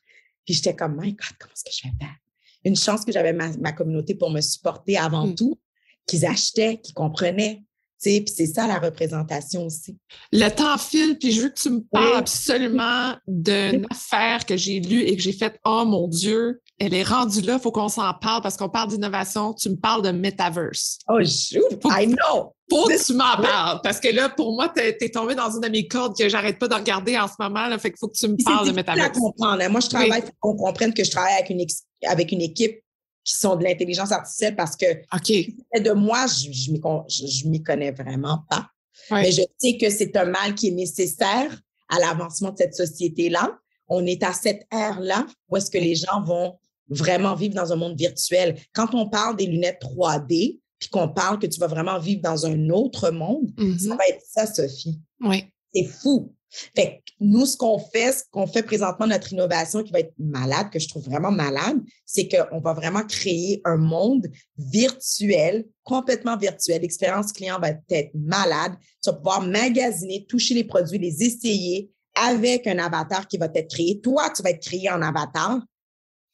[0.45, 2.17] Puis j'étais comme, my God, comment est-ce que je vais faire?
[2.65, 5.35] Une chance que j'avais ma, communauté pour me supporter avant mm.
[5.37, 5.59] tout,
[6.07, 7.63] qu'ils achetaient, qu'ils comprenaient,
[8.01, 9.97] puis c'est ça la représentation aussi.
[10.33, 14.81] Le temps file, puis je veux que tu me parles absolument d'une affaire que j'ai
[14.81, 15.59] lue et que j'ai faite.
[15.65, 18.91] Oh mon Dieu, elle est rendue là, il faut qu'on s'en parle parce qu'on parle
[18.91, 19.53] d'innovation.
[19.53, 20.99] Tu me parles de metaverse.
[21.09, 22.55] Oh, shoot, I know.
[22.71, 25.61] Faut que tu m'en parles parce que là, pour moi, tu es, tombé dans une
[25.61, 27.67] de mes cordes que j'arrête pas de regarder en ce moment.
[27.67, 29.09] Là, fait qu'il faut que tu me parles de metaverse.
[29.09, 29.63] À comprendre.
[29.63, 29.69] Hein.
[29.71, 31.65] Moi, je travaille pour qu'on comprenne que je travaille avec une,
[32.07, 32.81] avec une équipe
[33.29, 38.71] qui sont de l'intelligence artificielle parce que de moi, je je, m'y connais vraiment pas.
[39.11, 41.61] Mais je sais que c'est un mal qui est nécessaire
[41.91, 43.59] à l'avancement de cette société-là.
[43.87, 46.59] On est à cette ère-là où est-ce que les gens vont
[46.89, 48.59] vraiment vivre dans un monde virtuel.
[48.73, 52.47] Quand on parle des lunettes 3D, puis qu'on parle que tu vas vraiment vivre dans
[52.47, 53.89] un autre monde, ça mm-hmm.
[53.89, 55.01] va être ça, Sophie.
[55.21, 55.45] Oui.
[55.75, 56.35] C'est fou.
[56.51, 60.15] Fait que nous, ce qu'on fait, ce qu'on fait présentement, notre innovation qui va être
[60.19, 64.27] malade, que je trouve vraiment malade, c'est qu'on va vraiment créer un monde
[64.57, 66.83] virtuel, complètement virtuel.
[66.83, 68.73] L'expérience client va être malade.
[69.03, 73.71] Tu vas pouvoir magasiner, toucher les produits, les essayer avec un avatar qui va être
[73.71, 74.01] créé.
[74.01, 75.61] Toi, tu vas être créé en avatar.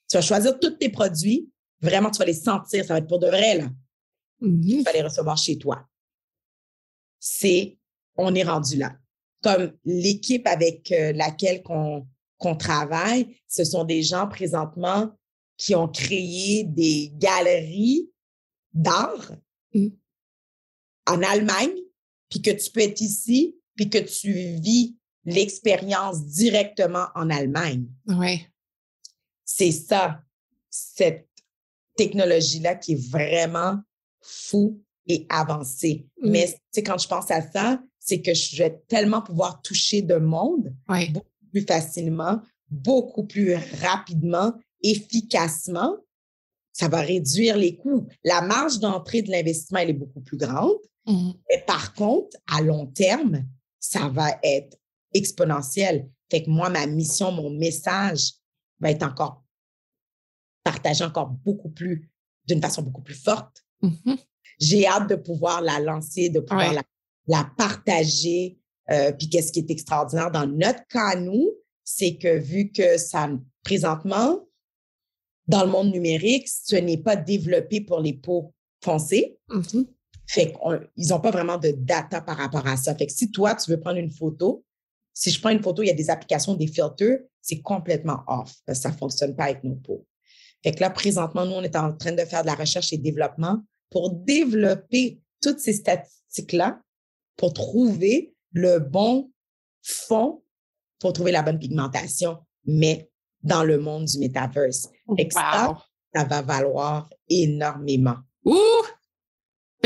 [0.08, 1.50] Tu vas choisir tous tes produits.
[1.80, 2.84] Vraiment, tu vas les sentir.
[2.84, 3.68] Ça va être pour de vrai, là.
[4.40, 5.84] Tu vas les recevoir chez toi.
[7.18, 7.78] C'est,
[8.16, 8.92] on est rendu là
[9.44, 12.06] comme l'équipe avec euh, laquelle qu'on
[12.58, 15.14] travaille, ce sont des gens présentement
[15.58, 18.10] qui ont créé des galeries
[18.72, 19.32] d'art
[19.74, 19.88] mmh.
[21.06, 21.74] en Allemagne,
[22.30, 27.86] puis que tu peux être ici, puis que tu vis l'expérience directement en Allemagne.
[28.06, 28.46] Oui.
[29.44, 30.22] C'est ça,
[30.70, 31.28] cette
[31.96, 33.78] technologie-là qui est vraiment
[34.22, 36.08] fou et avancée.
[36.22, 36.30] Mmh.
[36.30, 40.16] Mais c'est quand je pense à ça, c'est que je vais tellement pouvoir toucher de
[40.16, 42.40] monde beaucoup plus facilement,
[42.70, 44.52] beaucoup plus rapidement,
[44.82, 45.96] efficacement.
[46.72, 48.06] Ça va réduire les coûts.
[48.22, 50.76] La marge d'entrée de l'investissement, elle est beaucoup plus grande.
[51.06, 51.30] Mmh.
[51.48, 53.46] Mais par contre, à long terme,
[53.80, 54.76] ça va être
[55.14, 56.08] exponentiel.
[56.30, 58.32] Fait que moi, ma mission, mon message
[58.80, 59.44] va être encore
[60.62, 62.10] partagé encore beaucoup plus,
[62.46, 63.64] d'une façon beaucoup plus forte.
[63.82, 64.14] Mmh
[64.58, 66.82] J'ai hâte de pouvoir la lancer, de pouvoir la
[67.26, 68.58] la partager.
[68.90, 71.52] Euh, puis qu'est-ce qui est extraordinaire dans notre cas, nous,
[71.84, 73.30] c'est que vu que ça,
[73.62, 74.46] présentement,
[75.46, 78.52] dans le monde numérique, ce n'est pas développé pour les peaux
[78.82, 79.38] foncées.
[79.48, 79.86] Mm-hmm.
[80.26, 82.94] Fait qu'ils n'ont pas vraiment de data par rapport à ça.
[82.94, 84.64] Fait que si toi, tu veux prendre une photo,
[85.12, 88.54] si je prends une photo, il y a des applications, des filtres, c'est complètement off
[88.66, 90.06] parce que ça ne fonctionne pas avec nos peaux.
[90.62, 92.96] Fait que là, présentement, nous, on est en train de faire de la recherche et
[92.96, 96.80] développement pour développer toutes ces statistiques-là
[97.36, 99.30] pour trouver le bon
[99.82, 100.42] fond,
[101.00, 103.10] pour trouver la bonne pigmentation, mais
[103.42, 104.88] dans le monde du metaverse.
[105.30, 105.76] ça,
[106.14, 108.16] ça va valoir énormément.
[108.44, 108.54] Ouh!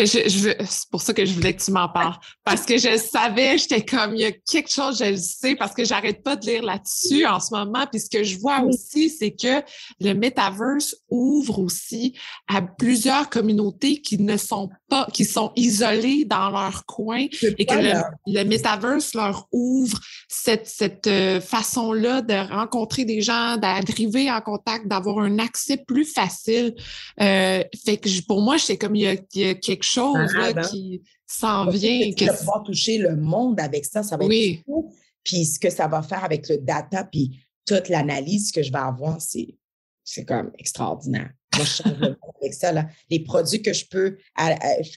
[0.07, 2.15] C'est pour ça que je voulais que tu m'en parles.
[2.45, 5.75] Parce que je savais, j'étais comme, il y a quelque chose, je le sais, parce
[5.75, 7.87] que j'arrête pas de lire là-dessus en ce moment.
[7.91, 9.63] Puis ce que je vois aussi, c'est que
[10.01, 12.15] le metaverse ouvre aussi
[12.49, 17.27] à plusieurs communautés qui ne sont pas, qui sont isolées dans leur coin
[17.59, 17.93] et que le,
[18.27, 24.87] le, metaverse leur ouvre cette, cette euh, façon-là de rencontrer des gens, d'arriver en contact,
[24.87, 26.75] d'avoir un accès plus facile.
[27.21, 30.33] Euh, fait que pour moi, j'étais comme, il y a, il y a quelque chose
[30.35, 30.63] là, hein?
[30.63, 32.13] qui s'en vient.
[32.13, 34.93] Tu vas pouvoir toucher le monde avec ça, ça va être fou.
[35.25, 38.79] Puis ce que ça va faire avec le data, puis toute l'analyse que je vais
[38.79, 39.57] avoir, c'est,
[40.05, 41.31] c'est comme extraordinaire.
[41.55, 42.73] Moi, je change avec ça.
[42.73, 42.89] Là.
[43.11, 44.17] Les produits que je peux,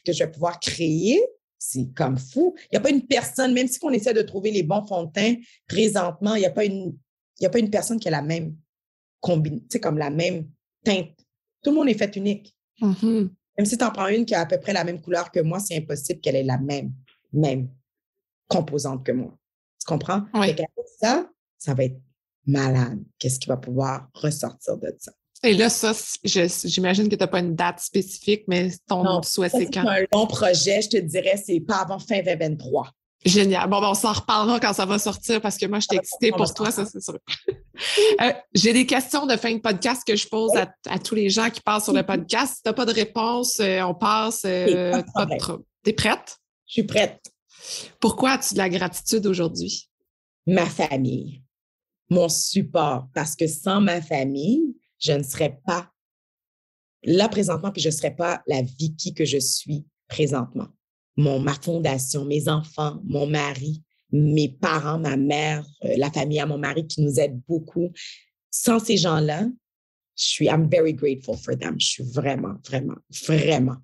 [0.06, 1.20] que je vais pouvoir créer,
[1.58, 2.56] c'est comme fou.
[2.66, 5.04] Il n'y a pas une personne, même si on essaie de trouver les bons fonds
[5.04, 5.36] de teint,
[5.68, 6.98] présentement, il n'y a pas une,
[7.40, 8.56] y a pas une personne qui a la même
[9.20, 10.50] combine, comme la même
[10.84, 11.16] teinte.
[11.62, 12.56] Tout le monde est fait unique.
[12.82, 13.30] Mm-hmm.
[13.62, 15.40] Même si tu en prends une qui a à peu près la même couleur que
[15.40, 16.92] moi, c'est impossible qu'elle ait la même,
[17.32, 17.70] même
[18.48, 19.38] composante que moi.
[19.80, 20.24] Tu comprends?
[20.34, 20.56] Oui.
[21.00, 22.02] ça, ça va être
[22.48, 23.04] malade.
[23.20, 25.12] Qu'est-ce qui va pouvoir ressortir de ça?
[25.44, 25.92] Et là, ça,
[26.24, 29.84] j'imagine que tu n'as pas une date spécifique, mais ton souhait, c'est quand?
[29.84, 32.90] C'est un long projet, je te dirais, c'est pas avant fin 2023.
[33.24, 33.70] Génial.
[33.70, 36.32] Bon, ben, on s'en reparlera quand ça va sortir parce que moi, je suis excitée
[36.32, 37.18] pour toi, ça, c'est sûr.
[38.22, 41.50] Euh, j'ai des questions de fin de podcast que je pose à, tous les gens
[41.50, 42.56] qui passent sur le podcast.
[42.56, 44.42] Si tu n'as pas de réponse, euh, on passe.
[44.46, 45.02] Euh,
[45.84, 46.38] tu es prête?
[46.68, 47.22] Je suis prête.
[48.00, 49.90] Pourquoi as-tu de la gratitude aujourd'hui?
[50.46, 51.44] Ma famille,
[52.10, 55.90] mon support, parce que sans ma famille, je ne serais pas
[57.04, 60.68] là présentement, puis je ne serais pas la Vicky que je suis présentement.
[61.18, 66.46] Mon, ma fondation, mes enfants, mon mari, mes parents, ma mère, euh, la famille à
[66.46, 67.92] mon mari qui nous aide beaucoup.
[68.50, 69.48] Sans ces gens-là,
[70.18, 71.80] je suis, I'm very grateful for them.
[71.80, 72.98] Je suis vraiment, vraiment,
[73.28, 73.78] vraiment,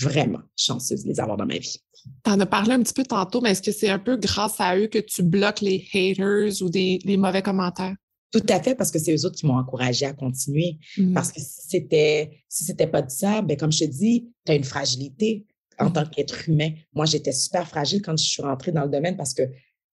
[0.00, 1.78] vraiment chanceuse de les avoir dans ma vie.
[2.24, 4.60] Tu en as parlé un petit peu tantôt, mais est-ce que c'est un peu grâce
[4.60, 7.94] à eux que tu bloques les haters ou des, les mauvais commentaires?
[8.30, 10.78] Tout à fait, parce que c'est eux autres qui m'ont encouragé à continuer.
[10.98, 11.14] Mmh.
[11.14, 14.52] Parce que si c'était, si c'était pas de ça, ben, comme je te dis, tu
[14.52, 15.46] as une fragilité
[15.78, 16.70] en tant qu'être humain.
[16.92, 19.42] Moi, j'étais super fragile quand je suis rentrée dans le domaine parce que,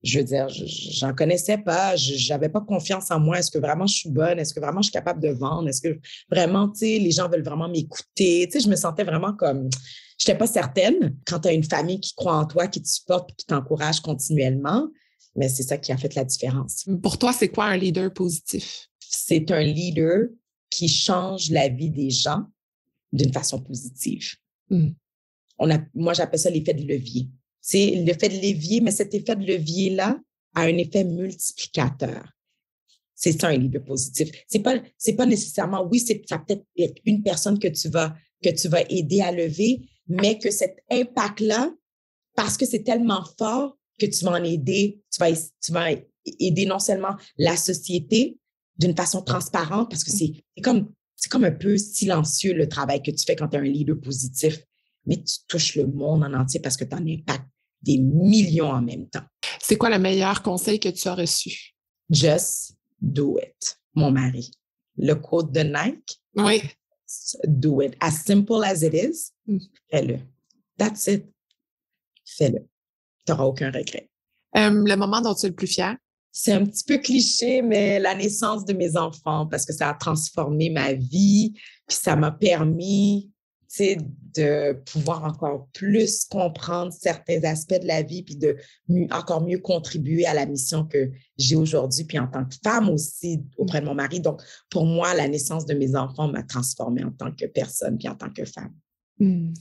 [0.04, 3.40] je veux dire, j'en connaissais pas, j'avais pas confiance en moi.
[3.40, 4.40] Est-ce que vraiment je suis bonne?
[4.40, 5.70] Est-ce que vraiment je suis capable de vendre?
[5.70, 8.48] Est-ce que vraiment, tu sais, les gens veulent vraiment m'écouter?
[8.48, 9.70] Tu sais, je me sentais vraiment comme,
[10.18, 11.16] je n'étais pas certaine.
[11.28, 14.88] Quand tu as une famille qui croit en toi, qui te supporte, qui t'encourage continuellement,
[15.36, 16.86] mais c'est ça qui a fait la différence.
[17.02, 18.88] Pour toi, c'est quoi un leader positif?
[19.00, 20.26] C'est un leader
[20.70, 22.46] qui change la vie des gens
[23.12, 24.36] d'une façon positive.
[24.70, 24.90] Hmm.
[25.58, 27.30] On a, moi, j'appelle ça l'effet de levier.
[27.60, 30.20] C'est l'effet de levier, mais cet effet de levier-là
[30.56, 32.24] a un effet multiplicateur.
[33.16, 34.30] C'est ça un leader positif.
[34.48, 34.80] C'est pas,
[35.16, 38.16] pas nécessairement, oui, c'est, ça peut être une personne que tu vas,
[38.90, 41.72] aider à lever, mais que cet impact-là,
[42.36, 45.92] parce que c'est tellement fort, que tu vas en aider, tu vas, tu vas
[46.40, 48.40] aider non seulement la société
[48.80, 50.34] d'une façon transparente, parce que c'est
[50.64, 50.92] comme,
[51.30, 54.66] comme un peu silencieux le travail que tu fais quand tu es un leader positif,
[55.06, 57.50] mais tu touches le monde en entier parce que tu en impactes
[57.82, 59.26] des millions en même temps.
[59.60, 61.74] C'est quoi le meilleur conseil que tu as reçu?
[62.10, 64.52] Just do it, mon mari.
[64.98, 66.22] Le code de Nike?
[66.36, 66.62] Oui.
[67.46, 67.96] Do it.
[68.00, 69.60] As simple as it is, mm.
[69.90, 70.20] fais-le.
[70.78, 71.26] That's it.
[72.26, 72.68] Fais-le
[73.26, 74.10] tu n'auras aucun regret.
[74.54, 75.96] le moment dont tu es le plus fier?
[76.32, 79.94] C'est un petit peu cliché, mais la naissance de mes enfants, parce que ça a
[79.94, 81.52] transformé ma vie,
[81.88, 83.31] puis ça m'a permis
[83.80, 88.58] de pouvoir encore plus comprendre certains aspects de la vie, puis de
[89.12, 93.42] encore mieux contribuer à la mission que j'ai aujourd'hui, puis en tant que femme aussi
[93.58, 94.20] auprès de mon mari.
[94.20, 98.08] Donc, pour moi, la naissance de mes enfants m'a transformée en tant que personne, puis
[98.08, 98.74] en tant que femme.
[99.20, 99.54] Hmm.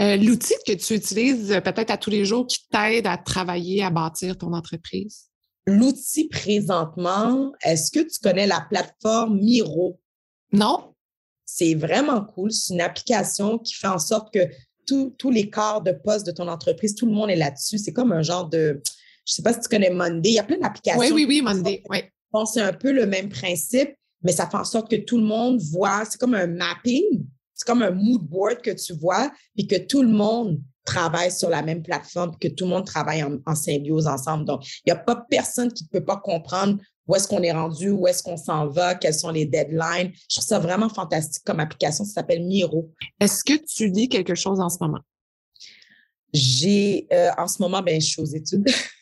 [0.00, 3.82] Euh, l'outil que tu utilises euh, peut-être à tous les jours qui t'aide à travailler,
[3.82, 5.26] à bâtir ton entreprise?
[5.66, 10.00] L'outil présentement, est-ce que tu connais la plateforme Miro?
[10.52, 10.94] Non.
[11.50, 12.52] C'est vraiment cool.
[12.52, 14.40] C'est une application qui fait en sorte que
[14.86, 17.78] tous les corps de poste de ton entreprise, tout le monde est là-dessus.
[17.78, 18.82] C'est comme un genre de,
[19.24, 21.00] je ne sais pas si tu connais Monday, il y a plein d'applications.
[21.00, 21.82] Oui, oui, oui, Monday.
[21.88, 21.98] Oui.
[22.52, 25.60] c'est un peu le même principe, mais ça fait en sorte que tout le monde
[25.60, 27.24] voit, c'est comme un mapping
[27.58, 31.50] c'est comme un mood board que tu vois, puis que tout le monde travaille sur
[31.50, 34.44] la même plateforme, que tout le monde travaille en, symbiose ensemble.
[34.44, 36.78] Donc, il n'y a pas personne qui ne peut pas comprendre
[37.08, 40.12] où est-ce qu'on est rendu, où est-ce qu'on s'en va, quels sont les deadlines.
[40.30, 42.04] Je trouve ça vraiment fantastique comme application.
[42.04, 42.92] Ça s'appelle Miro.
[43.18, 45.00] Est-ce que tu lis quelque chose en ce moment?
[46.34, 48.68] J'ai, euh, en ce moment, ben, je suis aux études.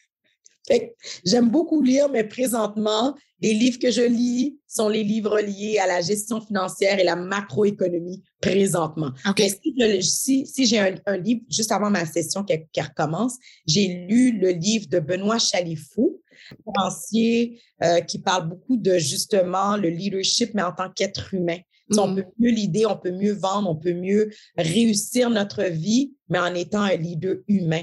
[1.24, 5.86] J'aime beaucoup lire, mais présentement, les livres que je lis sont les livres liés à
[5.86, 9.12] la gestion financière et la macroéconomie présentement.
[10.00, 13.36] Si, si, j'ai un, livre, juste avant ma session qui, recommence,
[13.66, 16.20] j'ai lu le livre de Benoît Chalifou,
[16.64, 21.58] financier, euh, qui parle beaucoup de justement le leadership, mais en tant qu'être humain.
[21.96, 22.16] On mm.
[22.16, 26.54] peut mieux l'idée, on peut mieux vendre, on peut mieux réussir notre vie, mais en
[26.54, 27.82] étant un leader humain.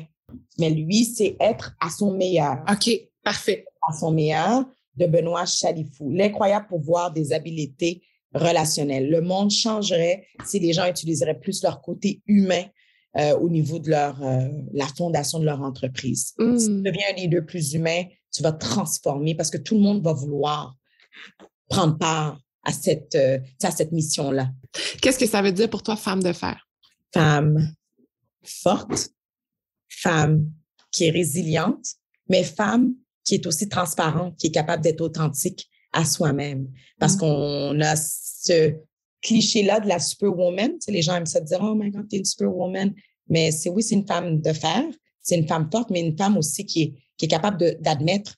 [0.60, 2.64] Mais lui, c'est être à son meilleur.
[2.70, 2.90] OK,
[3.24, 3.66] parfait.
[3.88, 4.66] À son meilleur
[4.96, 6.10] de Benoît Chalifou.
[6.12, 8.04] L'incroyable pouvoir des habiletés
[8.34, 9.10] relationnelles.
[9.10, 12.64] Le monde changerait si les gens utiliseraient plus leur côté humain
[13.18, 16.34] euh, au niveau de leur, euh, la fondation de leur entreprise.
[16.38, 18.04] Si tu deviens un leader plus humain,
[18.34, 20.76] tu vas transformer parce que tout le monde va vouloir
[21.70, 24.50] prendre part à cette, euh, à cette mission-là.
[25.02, 26.68] Qu'est-ce que ça veut dire pour toi, femme de fer?
[27.14, 27.74] Femme
[28.44, 29.10] forte,
[30.00, 30.50] femme
[30.91, 31.86] qui est résiliente,
[32.30, 36.68] mais femme qui est aussi transparente, qui est capable d'être authentique à soi-même.
[37.00, 37.20] Parce mm.
[37.20, 38.76] qu'on a ce
[39.22, 40.72] cliché-là de la superwoman.
[40.74, 42.94] Tu sais, les gens aiment ça dire, oh my God, t'es une superwoman.
[43.30, 44.84] Mais c'est oui, c'est une femme de fer,
[45.22, 48.36] c'est une femme forte, mais une femme aussi qui est, qui est capable d'admettre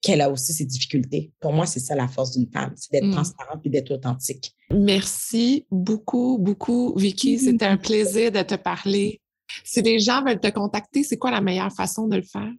[0.00, 1.32] qu'elle a aussi ses difficultés.
[1.40, 3.12] Pour moi, c'est ça la force d'une femme, c'est d'être mm.
[3.12, 4.54] transparente et d'être authentique.
[4.70, 7.38] Merci beaucoup, beaucoup, Vicky.
[7.38, 9.20] C'était un plaisir de te parler.
[9.64, 12.52] Si les gens veulent te contacter, c'est quoi la meilleure façon de le faire?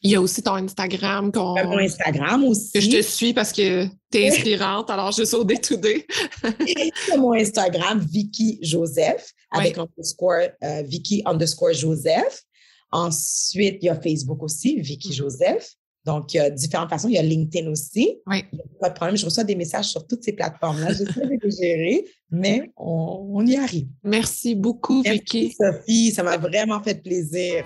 [0.02, 1.32] Il y a aussi ton Instagram.
[1.32, 1.56] Qu'on...
[1.66, 2.72] Mon Instagram aussi.
[2.72, 5.76] Que je te suis parce que tu es inspirante, alors je suis au day to
[7.18, 12.44] mon Instagram, Vicky Joseph, avec underscore, euh, Vicky underscore Joseph.
[12.92, 15.16] Ensuite, il y a Facebook aussi, Vicky mm-hmm.
[15.16, 15.76] Joseph.
[16.06, 17.10] Donc, il y a différentes façons.
[17.10, 18.18] Il y a LinkedIn aussi.
[18.28, 18.46] Oui.
[18.80, 19.18] pas de problème.
[19.18, 20.94] Je reçois des messages sur toutes ces plateformes-là.
[20.94, 23.88] J'essaie de les gérer, mais on, on, y arrive.
[24.04, 25.56] Merci beaucoup, Merci, Vicky.
[25.60, 27.66] Sophie, ça m'a vraiment fait plaisir.